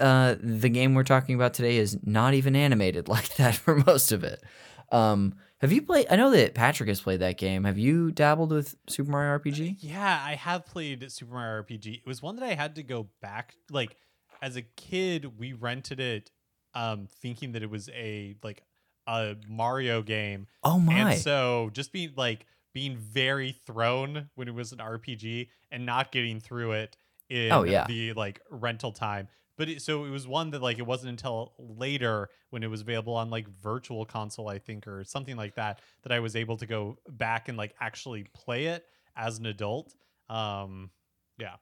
[0.00, 4.12] uh, the game we're talking about today is not even animated like that for most
[4.12, 4.42] of it.
[4.90, 6.06] Um, have you played?
[6.10, 7.64] I know that Patrick has played that game.
[7.64, 9.78] Have you dabbled with Super Mario RPG?
[9.80, 11.98] Yeah, I have played Super Mario RPG.
[11.98, 13.54] It was one that I had to go back.
[13.70, 13.96] Like
[14.40, 16.30] as a kid, we rented it
[16.74, 18.62] um, thinking that it was a like
[19.06, 20.46] a Mario game.
[20.62, 20.94] Oh my!
[21.12, 26.12] And so just being like being very thrown when it was an RPG and not
[26.12, 26.96] getting through it
[27.28, 27.86] in oh, yeah.
[27.86, 29.28] the like rental time.
[29.58, 32.80] But it, so it was one that like it wasn't until later when it was
[32.80, 36.56] available on like virtual console, I think, or something like that, that I was able
[36.58, 38.86] to go back and like actually play it
[39.16, 39.92] as an adult.
[40.30, 40.90] Um,
[41.38, 41.56] yeah,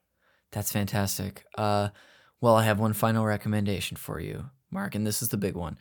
[0.53, 1.47] that's fantastic.
[1.57, 1.89] Uh,
[2.41, 4.51] well, I have one final recommendation for you.
[4.71, 5.79] Mark, and this is the big one.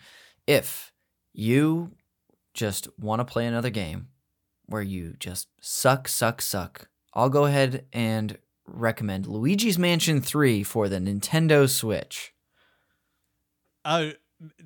[0.48, 0.94] If
[1.34, 1.92] you
[2.54, 4.08] just want to play another game
[4.68, 8.38] where you just suck, suck, suck, I'll go ahead and
[8.68, 12.34] recommend Luigi's Mansion 3 for the Nintendo Switch.
[13.84, 14.10] Uh,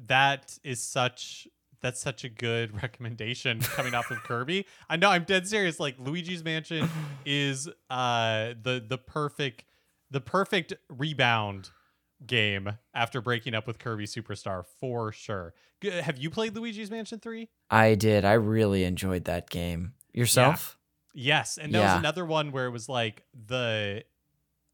[0.07, 1.47] that is such
[1.81, 4.65] that's such a good recommendation coming off of Kirby.
[4.89, 5.79] I know I'm dead serious.
[5.79, 6.89] Like Luigi's Mansion
[7.25, 9.65] is uh the the perfect
[10.11, 11.69] the perfect rebound
[12.25, 15.53] game after breaking up with Kirby Superstar for sure.
[15.83, 17.47] Have you played Luigi's Mansion 3?
[17.69, 18.25] I did.
[18.25, 19.93] I really enjoyed that game.
[20.13, 20.77] Yourself?
[21.13, 21.93] Yes, and there Yeah.
[21.95, 24.03] was another one where it was like the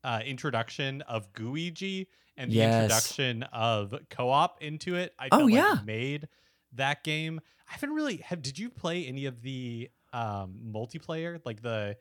[0.03, 2.07] uh, introduction of Gooigi
[2.37, 2.75] and the Yes.
[2.83, 5.13] introduction of co-op into it.
[5.17, 5.77] I Oh, felt like yeah.
[5.85, 6.27] made
[6.73, 7.39] that game.
[7.67, 8.41] I haven't really have.
[8.41, 11.97] Did you play any of the um, multiplayer, like the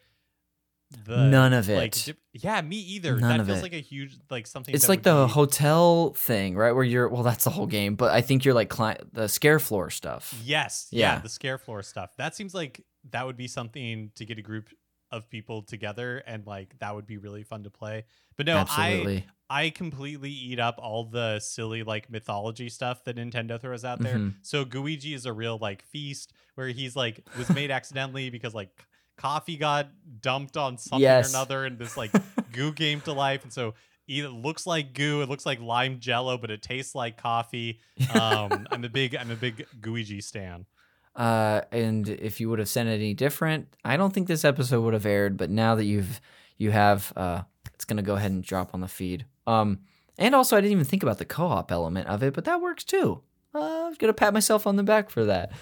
[1.07, 2.03] the None of Like, it.
[2.05, 3.17] dip- yeah, me either.
[3.19, 3.63] None that of feels it.
[3.63, 4.73] like a huge like something.
[4.75, 6.71] It's like the be- hotel thing, right?
[6.73, 9.59] Where you're, well, that's the whole game, but I think you're like cli- the scare
[9.59, 10.39] floor stuff.
[10.45, 10.87] Yes.
[10.93, 11.15] Yeah.
[11.15, 11.21] Yeah.
[11.21, 12.15] The scare floor stuff.
[12.19, 14.69] That seems like that would be something to get a group
[15.11, 18.05] of people together and like that would be really fun to play.
[18.37, 19.27] But no, I Absolutely.
[19.49, 24.17] I completely eat up all the silly like mythology stuff that Nintendo throws out there.
[24.17, 24.35] Mhm.
[24.43, 28.71] So Gooigi is a real like feast where he's like was made accidentally because like
[29.17, 29.91] coffee got
[30.21, 31.29] dumped on something Yes.
[31.33, 32.11] or another and this like
[32.53, 33.75] goo came to life and so
[34.09, 37.79] it looks like goo it looks like lime jello but it tastes like coffee
[38.15, 40.67] um i'm a big i'm a big gooigi stan
[41.17, 44.83] Uh, and if you would have sent it any different, I don't think this episode
[44.83, 45.37] would have aired.
[45.37, 46.21] But now that you've
[46.57, 47.43] you have, uh,
[47.75, 49.27] it's gonna go ahead and drop on the feed.
[49.47, 49.81] Um,
[50.19, 52.85] and also I didn't even think about the co-op element of it, but that works
[52.85, 53.21] too.
[53.55, 55.53] Uh, I'm gonna pat myself on the back for that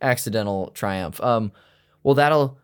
[0.00, 1.20] accidental triumph.
[1.20, 1.52] Um,
[2.02, 2.58] well, that'll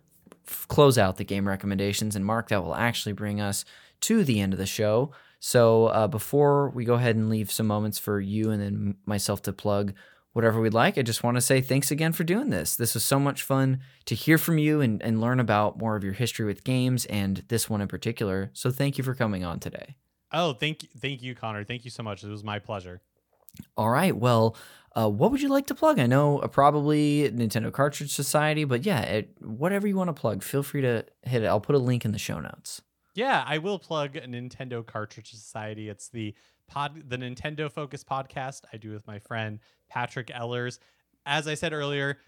[0.46, 3.64] f- close out the game recommendations, and Mark, that will actually bring us
[4.00, 5.12] to the end of the show.
[5.40, 9.42] So uh, before we go ahead and leave some moments for you and then myself
[9.42, 9.94] to plug
[10.38, 12.76] whatever we'd like, I just want to say thanks again for doing this.
[12.76, 16.04] This was so much fun to hear from you and, and learn about more of
[16.04, 18.50] your history with games and this one in particular.
[18.52, 19.96] So thank you for coming on today.
[20.32, 23.00] oh thank you thank you connor thank you so much it was my pleasure
[23.76, 24.14] All right.
[24.16, 24.56] Well,
[24.94, 25.98] uh, what would you like to plug?
[25.98, 30.44] I know uh, probably Nintendo Cartridge Society, but yeah, it, whatever you want to plug,
[30.44, 31.46] feel free to hit it.
[31.46, 32.80] I'll put a link in the show notes.
[33.14, 35.88] Yeah, I will plug Nintendo Cartridge Society.
[35.88, 36.34] It's the
[36.68, 39.58] pod, the Nintendo Focus podcast I do with my friend
[39.88, 40.78] Patrick Ellers.
[41.26, 42.18] As I said earlier,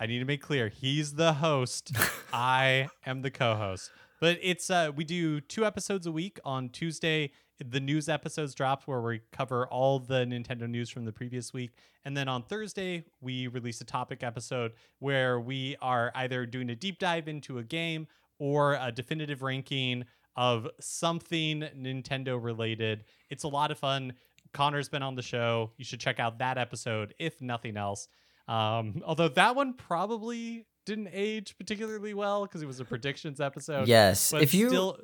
[0.00, 1.92] I need to make clear he's the host.
[2.32, 3.90] I am the co-host.
[4.20, 6.40] But it's uh, we do two episodes a week.
[6.44, 7.30] On Tuesday,
[7.64, 11.70] the news episodes drop where we cover all the Nintendo news from the previous week,
[12.04, 16.76] and then on Thursday we release a topic episode where we are either doing a
[16.76, 18.06] deep dive into a game
[18.38, 20.04] or a definitive ranking
[20.36, 23.04] of something Nintendo related.
[23.28, 24.12] It's a lot of fun.
[24.52, 25.72] Connor's been on the show.
[25.76, 28.08] You should check out that episode if nothing else.
[28.46, 33.88] Um, although that one probably didn't age particularly well because it was a predictions episode.
[33.88, 34.32] yes.
[34.32, 34.98] But If you still,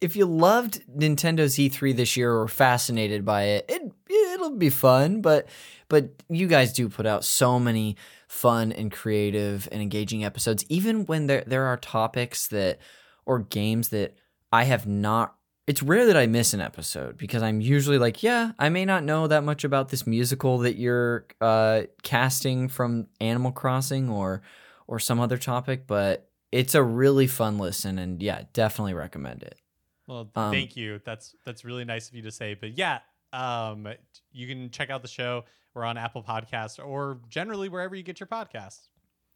[0.00, 5.22] if you loved Nintendo's E3 this year or fascinated by it, it it'll be fun.
[5.22, 5.48] But
[5.88, 7.96] but you guys do put out so many
[8.28, 12.78] fun and creative and engaging episodes, even when there there are topics that
[13.26, 14.16] or games that
[14.52, 15.34] I have not.
[15.66, 19.02] It's rare that I miss an episode because I'm usually like, yeah, I may not
[19.02, 24.42] know that much about this musical that you're uh, casting from Animal Crossing or
[24.86, 29.58] or some other topic, but it's a really fun listen, and yeah, definitely recommend it.
[30.06, 31.00] well, um, thank you.
[31.04, 32.54] That's that's really nice of you to say.
[32.54, 32.98] But yeah,
[33.32, 33.88] um,
[34.32, 35.44] you can check out the show.
[35.74, 38.88] We're on Apple Podcast or generally wherever you get your podcasts.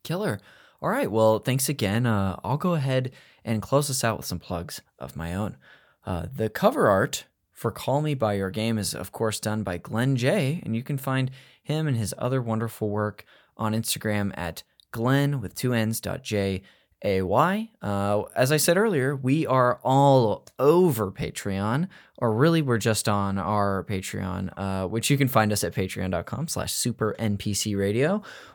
[0.05, 0.39] Killer.
[0.81, 1.11] All right.
[1.11, 2.07] Well, thanks again.
[2.07, 3.11] Uh, I'll go ahead
[3.45, 5.57] and close us out with some plugs of my own.
[6.09, 9.77] Uh, the cover art for Call Me By Your Game is, of course, done by
[9.77, 10.63] Glenn J.
[10.65, 11.31] And you can find
[11.63, 13.27] him and his other wonderful work
[13.59, 16.63] on Instagram at Glenn with two N's dot J
[17.05, 17.71] A Y.
[17.81, 23.39] Uh, as I said earlier, we are all over Patreon, or really, we're just on
[23.39, 26.75] our Patreon, uh, which you can find us at patreon.com slash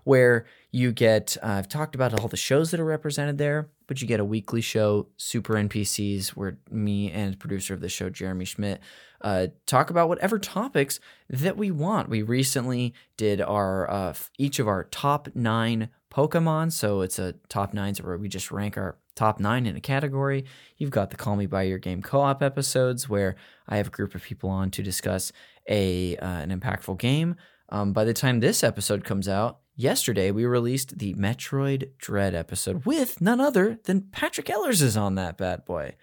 [0.03, 4.01] where you get, uh, I've talked about all the shows that are represented there, but
[4.01, 8.45] you get a weekly show, Super NPCs, where me and producer of the show, Jeremy
[8.45, 8.81] Schmidt,
[9.21, 10.99] uh, talk about whatever topics
[11.29, 12.09] that we want.
[12.09, 16.71] We recently did our uh, each of our top nine Pokemon.
[16.71, 20.45] So it's a top nines where we just rank our top nine in a category.
[20.77, 23.35] You've got the Call Me By Your Game co-op episodes where
[23.67, 25.31] I have a group of people on to discuss
[25.69, 27.35] a uh, an impactful game.
[27.69, 32.85] Um, by the time this episode comes out, yesterday we released the Metroid Dread episode
[32.85, 35.95] with none other than Patrick Ellers is on that bad boy.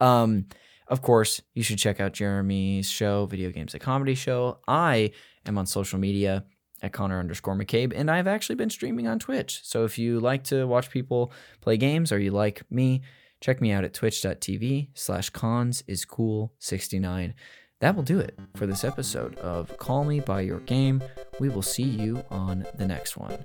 [0.00, 0.46] Um,
[0.88, 4.58] of course, you should check out Jeremy's show, Video Games a Comedy Show.
[4.68, 5.10] I
[5.44, 6.44] am on social media
[6.86, 7.92] at Connor underscore McCabe.
[7.94, 9.60] And I've actually been streaming on Twitch.
[9.62, 13.02] So if you like to watch people play games or you like me,
[13.40, 17.34] check me out at twitch.tv slash cons is cool 69.
[17.80, 21.02] That will do it for this episode of Call Me By Your Game.
[21.38, 23.38] We will see you on the next one.